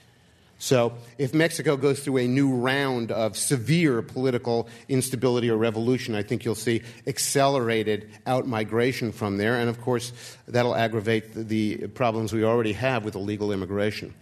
[0.61, 6.25] So, if Mexico goes through a new round of severe political instability or revolution, I
[6.25, 9.55] think you'll see accelerated outmigration from there.
[9.55, 10.13] And of course,
[10.49, 14.15] that'll aggravate the problems we already have with illegal immigration.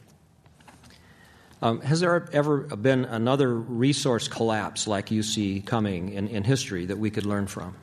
[1.62, 6.84] Um, has there ever been another resource collapse like you see coming in, in history
[6.84, 7.74] that we could learn from?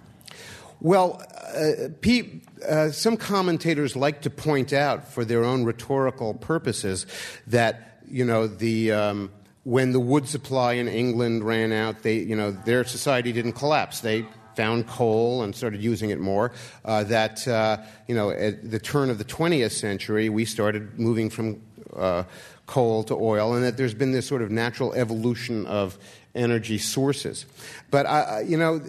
[0.79, 1.23] Well,
[1.55, 7.07] uh, Pete, uh, some commentators like to point out, for their own rhetorical purposes,
[7.47, 9.31] that you know, the, um,
[9.63, 14.01] when the wood supply in England ran out, they, you know, their society didn't collapse.
[14.01, 16.51] They found coal and started using it more.
[16.85, 21.31] Uh, that, uh, you know, at the turn of the 20th century, we started moving
[21.31, 21.59] from
[21.95, 22.23] uh,
[22.67, 25.97] coal to oil, and that there's been this sort of natural evolution of
[26.35, 27.47] energy sources.
[27.89, 28.79] But, uh, you know,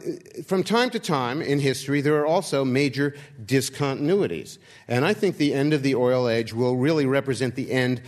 [0.46, 4.58] from time to time in history, there are also major discontinuities.
[4.86, 8.02] And I think the end of the oil age will really represent the end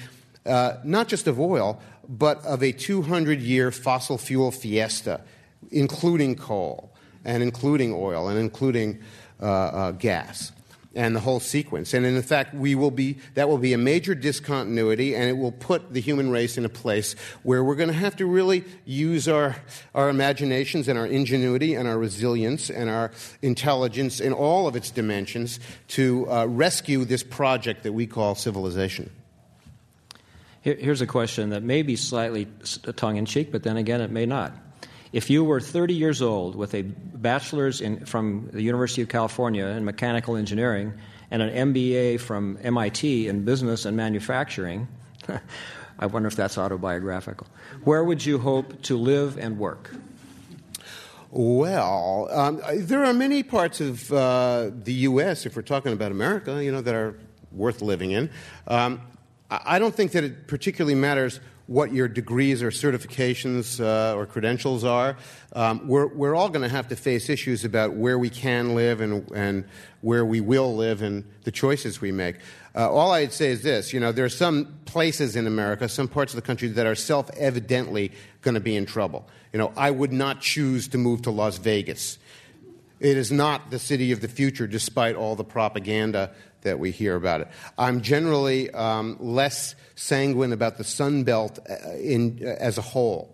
[0.47, 5.20] uh, not just of oil, but of a 200 year fossil fuel fiesta,
[5.70, 6.92] including coal
[7.24, 8.99] and including oil and including
[9.40, 10.53] uh, uh, gas
[10.97, 11.92] and the whole sequence.
[11.92, 15.53] And in fact, we will be, that will be a major discontinuity, and it will
[15.53, 19.28] put the human race in a place where we're going to have to really use
[19.28, 19.57] our,
[19.94, 23.11] our imaginations and our ingenuity and our resilience and our
[23.42, 29.11] intelligence in all of its dimensions to uh, rescue this project that we call civilization.
[30.67, 32.49] Here's a question that may be slightly
[32.97, 34.53] tongue in cheek, but then again, it may not.
[35.12, 39.64] If you were 30 years old with a bachelor's in, from the University of California
[39.67, 40.93] in mechanical engineering
[41.31, 44.89] and an MBA from MIT in business and manufacturing,
[46.01, 47.47] I wonder if that's autobiographical.
[47.85, 49.95] Where would you hope to live and work?
[51.31, 56.64] Well, um, there are many parts of uh, the U.S., if we're talking about America,
[56.64, 57.17] you know, that are
[57.53, 58.31] worth living in.
[58.67, 59.01] Um,
[59.51, 64.84] I don't think that it particularly matters what your degrees or certifications uh, or credentials
[64.84, 65.16] are.
[65.53, 69.01] Um, we're, we're all going to have to face issues about where we can live
[69.01, 69.64] and, and
[70.01, 72.36] where we will live and the choices we make.
[72.74, 76.09] Uh, all I'd say is this you know, there are some places in America, some
[76.09, 79.28] parts of the country that are self evidently going to be in trouble.
[79.53, 82.18] You know, I would not choose to move to Las Vegas.
[82.99, 86.32] It is not the city of the future, despite all the propaganda
[86.62, 87.48] that we hear about it.
[87.78, 93.32] I'm generally um, less sanguine about the Sun Belt uh, in, uh, as a whole.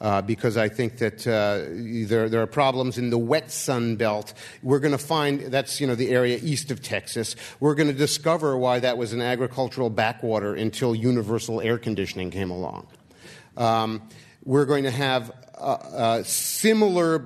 [0.00, 4.32] Uh, because I think that uh, there, there, are problems in the wet Sun Belt.
[4.62, 7.36] We're going to find that's you know the area east of Texas.
[7.60, 12.50] We're going to discover why that was an agricultural backwater until universal air conditioning came
[12.50, 12.86] along.
[13.58, 14.08] Um,
[14.42, 17.18] we're going to have uh, uh, similar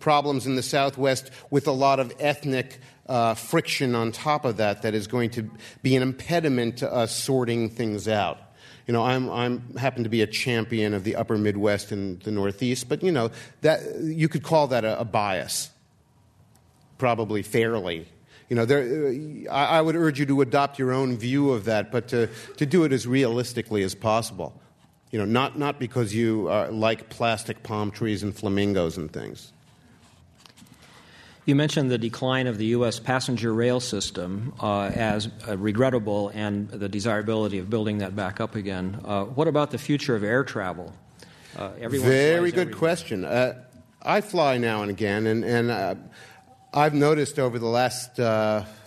[0.00, 4.82] problems in the Southwest with a lot of ethnic uh, friction on top of that
[4.82, 5.48] that is going to
[5.82, 8.38] be an impediment to us sorting things out.
[8.86, 12.30] You know, I'm, I'm happen to be a champion of the upper Midwest and the
[12.30, 13.30] Northeast, but you know,
[13.62, 15.70] that, you could call that a, a bias,
[16.98, 18.06] probably fairly.
[18.48, 19.08] You know, there,
[19.50, 22.28] I, I would urge you to adopt your own view of that, but to,
[22.58, 24.60] to do it as realistically as possible.
[25.10, 29.52] You know, not, not because you uh, like plastic palm trees and flamingos and things.
[31.46, 32.98] You mentioned the decline of the U.S.
[32.98, 38.56] passenger rail system uh, as uh, regrettable and the desirability of building that back up
[38.56, 39.00] again.
[39.04, 40.92] Uh, what about the future of air travel?
[41.56, 43.24] Uh, Very good question.
[43.24, 43.62] Uh,
[44.02, 45.94] I fly now and again, and, and uh,
[46.74, 48.16] I've noticed over the last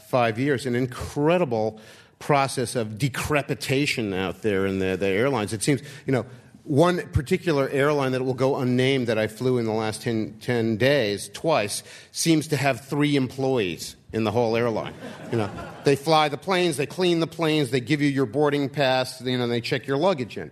[0.09, 1.79] five years an incredible
[2.19, 5.53] process of decrepitation out there in the, the airlines.
[5.53, 6.25] It seems, you know,
[6.69, 10.77] one particular airline that will go unnamed that I flew in the last 10, 10,
[10.77, 14.93] days twice seems to have three employees in the whole airline.
[15.31, 15.49] You know,
[15.83, 19.35] they fly the planes, they clean the planes, they give you your boarding pass, you
[19.35, 20.51] know, they check your luggage in.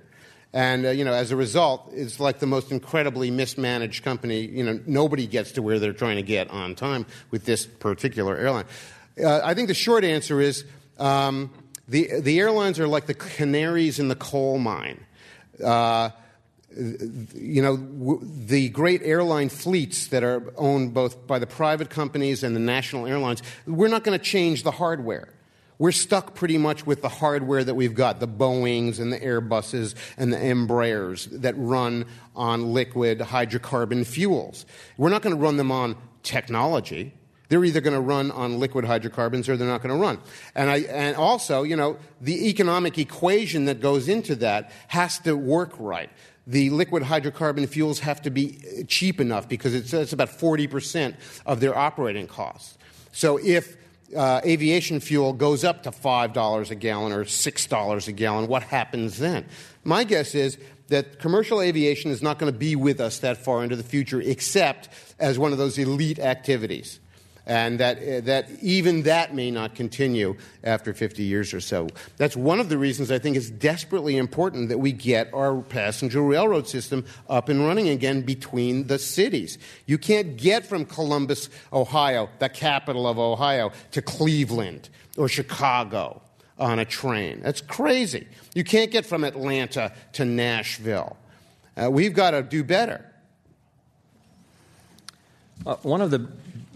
[0.53, 4.41] And, uh, you know, as a result, it's like the most incredibly mismanaged company.
[4.41, 8.36] You know, nobody gets to where they're trying to get on time with this particular
[8.36, 8.65] airline.
[9.24, 10.65] Uh, I think the short answer is
[10.97, 11.53] um,
[11.88, 15.03] the, the airlines are like the canaries in the coal mine.
[15.63, 16.09] Uh,
[16.75, 22.43] you know, w- the great airline fleets that are owned both by the private companies
[22.43, 25.29] and the national airlines, we're not going to change the hardware.
[25.79, 29.93] We're stuck pretty much with the hardware that we've got the Boeings and the Airbuses
[30.17, 32.05] and the Embraers that run
[32.35, 34.65] on liquid hydrocarbon fuels.
[34.97, 37.13] We're not going to run them on technology.
[37.49, 40.19] They're either going to run on liquid hydrocarbons or they're not going to run.
[40.53, 45.35] And, I, and also, you know, the economic equation that goes into that has to
[45.35, 46.09] work right.
[46.45, 51.59] The liquid hydrocarbon fuels have to be cheap enough because it's, it's about 40% of
[51.59, 52.77] their operating costs.
[53.11, 53.77] So if
[54.15, 59.17] uh, aviation fuel goes up to $5 a gallon or $6 a gallon, what happens
[59.17, 59.45] then?
[59.83, 63.63] My guess is that commercial aviation is not going to be with us that far
[63.63, 64.87] into the future except
[65.19, 67.01] as one of those elite activities
[67.47, 70.35] and that, uh, that even that may not continue
[70.65, 71.87] after 50 years or so.
[72.17, 76.21] That's one of the reasons I think it's desperately important that we get our passenger
[76.21, 79.57] railroad system up and running again between the cities.
[79.85, 86.21] You can't get from Columbus, Ohio, the capital of Ohio, to Cleveland or Chicago
[86.59, 87.39] on a train.
[87.41, 88.27] That's crazy.
[88.55, 91.15] You can't get from Atlanta to Nashville.
[91.81, 93.05] Uh, we've got to do better.
[95.65, 96.27] Uh, one of the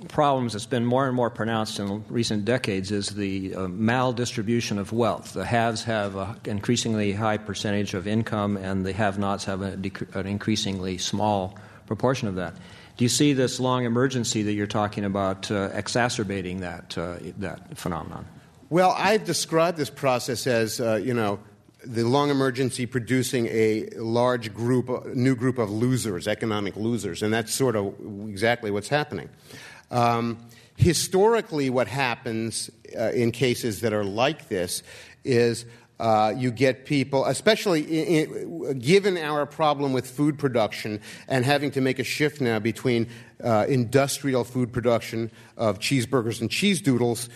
[0.08, 4.92] problems that's been more and more pronounced in recent decades is the uh, maldistribution of
[4.92, 5.34] wealth.
[5.34, 10.16] The haves have an increasingly high percentage of income, and the have nots have dec-
[10.16, 12.56] an increasingly small proportion of that.
[12.98, 17.78] Do you see this long emergency that you're talking about uh, exacerbating that, uh, that
[17.78, 18.26] phenomenon?
[18.70, 21.40] Well, I've described this process as, uh, you know,
[21.84, 27.54] the long emergency producing a large group, new group of losers, economic losers, and that's
[27.54, 27.96] sort of
[28.30, 29.30] exactly what's happening.
[29.92, 30.38] Um,
[30.78, 34.82] historically, what happens uh, in cases that are like this
[35.24, 35.66] is
[36.00, 41.70] uh, you get people, especially in, in, given our problem with food production and having
[41.70, 43.08] to make a shift now between
[43.44, 47.30] uh, industrial food production of cheeseburgers and cheese doodles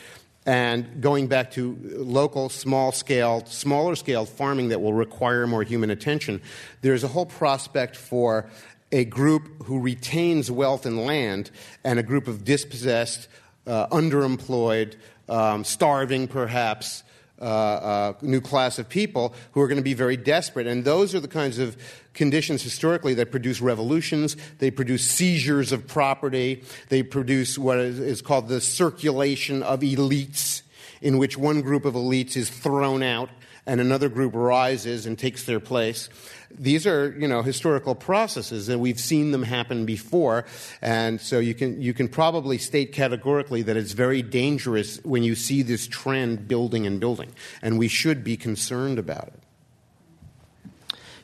[0.46, 5.90] and going back to local, small scale, smaller scale farming that will require more human
[5.90, 6.42] attention,
[6.82, 8.48] there's a whole prospect for
[8.96, 11.52] a group who retains wealth and land
[11.84, 13.28] and a group of dispossessed,
[13.68, 14.96] uh, underemployed,
[15.28, 17.04] um, starving perhaps,
[17.42, 20.66] uh, uh, new class of people who are going to be very desperate.
[20.66, 21.76] And those are the kinds of
[22.14, 24.38] conditions historically that produce revolutions.
[24.60, 26.64] They produce seizures of property.
[26.88, 30.62] They produce what is called the circulation of elites,
[31.02, 33.30] in which one group of elites is thrown out
[33.66, 36.10] and another group rises and takes their place.
[36.58, 40.46] These are, you know, historical processes, and we've seen them happen before.
[40.82, 45.36] And so you can, you can probably state categorically that it's very dangerous when you
[45.36, 47.32] see this trend building and building.
[47.62, 49.40] And we should be concerned about it.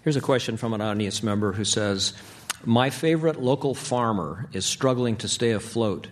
[0.03, 2.13] Here's a question from an audience member who says,
[2.65, 6.07] My favorite local farmer is struggling to stay afloat.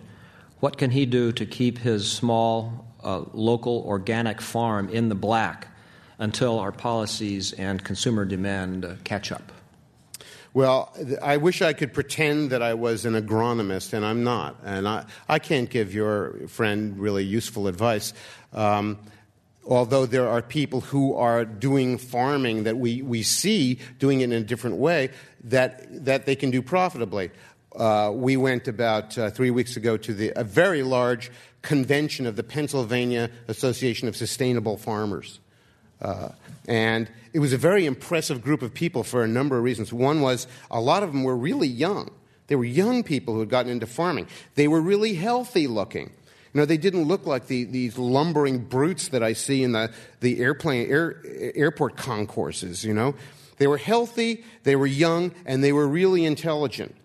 [0.60, 5.68] What can he do to keep his small uh, local organic farm in the black?
[6.20, 9.50] Until our policies and consumer demand uh, catch up?
[10.52, 10.92] Well,
[11.22, 14.56] I wish I could pretend that I was an agronomist, and I'm not.
[14.64, 18.12] And I, I can't give your friend really useful advice.
[18.52, 18.98] Um,
[19.64, 24.32] although there are people who are doing farming that we, we see doing it in
[24.32, 25.10] a different way
[25.44, 27.30] that, that they can do profitably.
[27.74, 31.30] Uh, we went about uh, three weeks ago to the, a very large
[31.62, 35.38] convention of the Pennsylvania Association of Sustainable Farmers.
[36.00, 36.30] Uh,
[36.66, 39.92] and it was a very impressive group of people for a number of reasons.
[39.92, 42.10] One was a lot of them were really young.
[42.46, 44.26] They were young people who had gotten into farming.
[44.54, 46.10] They were really healthy looking.
[46.52, 49.92] You know, they didn't look like the, these lumbering brutes that I see in the,
[50.18, 51.22] the airplane, air,
[51.54, 53.14] airport concourses, you know.
[53.58, 56.96] They were healthy, they were young, and they were really intelligent.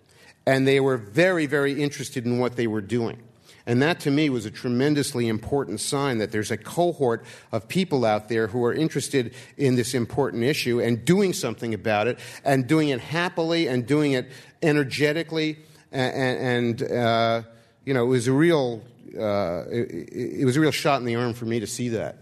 [0.48, 3.20] And they were very, very interested in what they were doing.
[3.68, 8.06] And that to me was a tremendously important sign that there's a cohort of people
[8.06, 12.68] out there who are interested in this important issue and doing something about it and
[12.68, 14.30] doing it happily and doing it
[14.62, 15.58] energetically.
[15.92, 17.42] And, and uh,
[17.86, 18.84] you know, it was a real,
[19.18, 22.18] uh, it, it was a real shot in the arm for me to see that.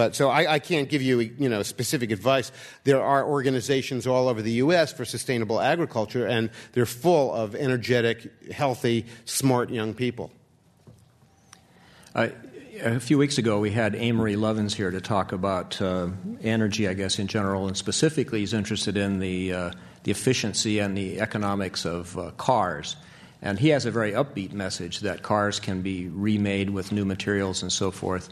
[0.00, 2.52] But so I, I, can't give you, you know, specific advice.
[2.84, 4.94] There are organizations all over the U.S.
[4.94, 10.32] for sustainable agriculture, and they're full of energetic, healthy, smart young people.
[12.14, 16.08] A few weeks ago, we had Amory Lovins here to talk about uh,
[16.40, 19.70] energy, I guess, in general, and specifically, he's interested in the, uh,
[20.04, 22.96] the efficiency and the economics of uh, cars.
[23.42, 27.60] And he has a very upbeat message that cars can be remade with new materials
[27.60, 28.30] and so forth.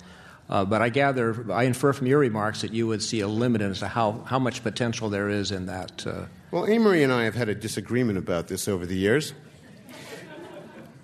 [0.49, 3.61] Uh, but I gather, I infer from your remarks that you would see a limit
[3.61, 6.07] as to how, how much potential there is in that.
[6.07, 6.25] Uh...
[6.51, 9.35] Well, Amory and I have had a disagreement about this over the years.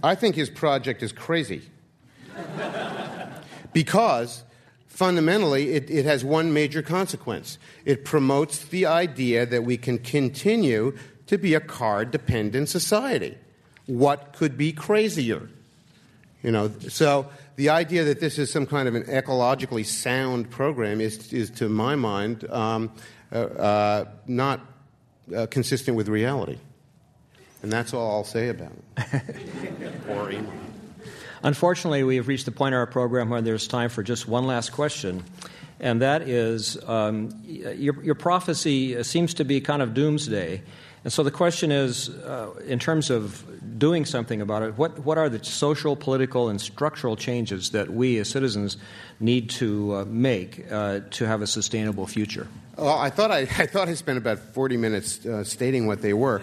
[0.02, 1.62] I think his project is crazy.
[3.72, 4.44] because
[4.86, 10.96] fundamentally it, it has one major consequence it promotes the idea that we can continue
[11.26, 13.36] to be a car dependent society.
[13.86, 15.48] What could be crazier?
[16.42, 21.00] You know, so the idea that this is some kind of an ecologically sound program
[21.00, 22.92] is, is to my mind, um,
[23.32, 24.60] uh, uh, not
[25.34, 26.58] uh, consistent with reality.
[27.62, 30.02] And that's all I'll say about it.
[30.06, 30.32] Poor
[31.42, 34.46] Unfortunately, we have reached the point in our program where there's time for just one
[34.46, 35.22] last question,
[35.78, 40.62] and that is um, your, your prophecy seems to be kind of doomsday.
[41.04, 43.44] And so the question is, uh, in terms of
[43.78, 48.18] doing something about it, what, what are the social, political, and structural changes that we
[48.18, 48.78] as citizens
[49.20, 52.48] need to uh, make uh, to have a sustainable future?
[52.78, 56.14] Well, I thought I, I thought I spent about 40 minutes uh, stating what they
[56.14, 56.40] were.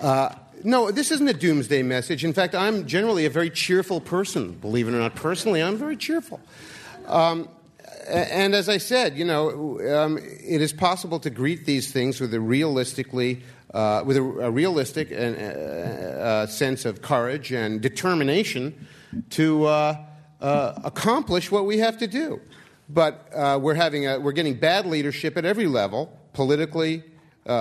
[0.00, 2.26] Uh, no, this isn't a doomsday message.
[2.26, 4.52] In fact, I'm generally a very cheerful person.
[4.52, 6.40] Believe it or not, personally, I'm very cheerful.
[7.06, 7.48] Um,
[8.06, 12.32] and as I said, you know, um, it is possible to greet these things with
[12.34, 13.42] a realistically,
[13.72, 18.86] uh, with a, a, realistic and, uh, uh, sense of courage and determination
[19.30, 19.96] to uh,
[20.40, 22.40] uh, accomplish what we have to do.
[22.88, 27.02] But uh, we're having a, we're getting bad leadership at every level, politically,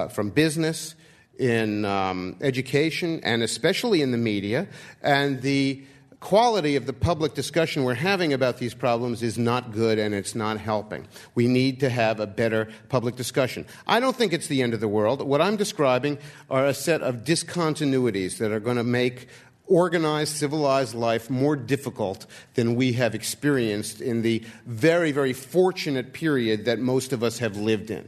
[0.10, 0.96] from business,
[1.40, 4.68] in um, education, and especially in the media,
[5.02, 5.84] and the
[6.24, 10.34] quality of the public discussion we're having about these problems is not good and it's
[10.34, 11.06] not helping.
[11.36, 13.66] We need to have a better public discussion.
[13.86, 15.22] I don't think it's the end of the world.
[15.22, 16.18] What I'm describing
[16.50, 19.28] are a set of discontinuities that are going to make
[19.68, 26.64] organized, civilized life more difficult than we have experienced in the very, very fortunate period
[26.64, 28.08] that most of us have lived in.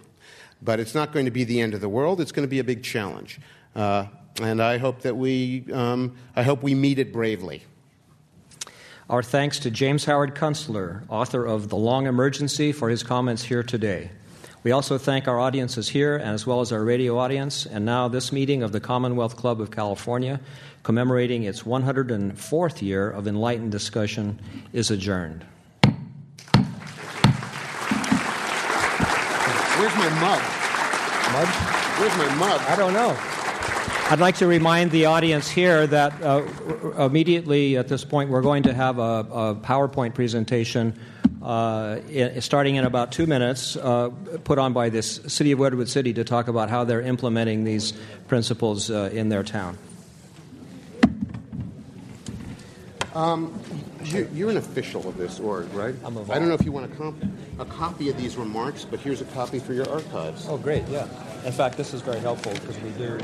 [0.62, 2.60] But it's not going to be the end of the world, it's going to be
[2.60, 3.42] a big challenge.
[3.76, 4.06] Uh,
[4.42, 7.64] and I hope that we, um, I hope we meet it bravely.
[9.08, 13.62] Our thanks to James Howard Kunstler, author of The Long Emergency, for his comments here
[13.62, 14.10] today.
[14.64, 17.68] We also thank our audiences here as well as our radio audience.
[17.68, 20.40] And now, this meeting of the Commonwealth Club of California,
[20.82, 24.40] commemorating its 104th year of enlightened discussion,
[24.74, 25.46] is adjourned.
[29.78, 30.42] Where's my mug?
[31.32, 31.48] Mud?
[32.00, 32.60] Where's my mug?
[32.62, 33.35] I don't know.
[34.08, 36.44] I'd like to remind the audience here that uh,
[37.00, 41.00] immediately at this point we're going to have a, a PowerPoint presentation
[41.42, 44.12] uh, in, starting in about two minutes, uh,
[44.44, 47.94] put on by this City of Redwood City to talk about how they're implementing these
[48.28, 49.76] principles uh, in their town.
[53.16, 53.60] Um,
[54.04, 55.96] you, are an official of this org, right?
[56.04, 57.24] I'm a I don't know if you want a, comp-
[57.58, 60.46] a copy of these remarks, but here's a copy for your archives.
[60.48, 61.08] Oh, great, yeah.
[61.44, 63.18] In fact, this is very helpful because we do.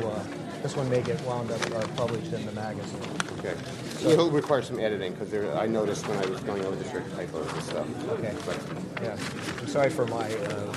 [0.61, 3.01] This one may get wound up uh, published in the magazine.
[3.39, 3.55] Okay.
[3.97, 7.11] So it'll require some editing because I noticed when I was going over the certain
[7.11, 8.09] typos and stuff.
[8.09, 8.35] Okay.
[8.45, 8.59] But,
[9.01, 9.17] yeah.
[9.59, 10.73] I'm sorry for my uh,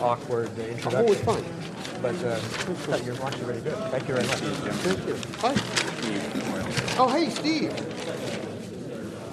[0.00, 1.06] awkward introduction.
[1.08, 1.44] Oh, it's fine.
[2.02, 2.38] But uh,
[3.04, 3.76] you're actually really good.
[3.90, 4.38] Thank you very much.
[4.38, 5.16] Thank you.
[5.38, 5.54] Hi.
[6.98, 7.72] Oh, hey, Steve.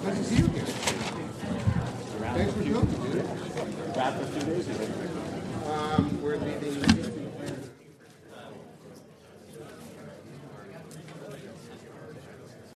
[0.04, 0.64] Nice to see you again.
[2.34, 3.94] Thanks for coming, dude.
[3.94, 4.86] Back a few days ago.
[5.70, 6.97] Um, we're leaving.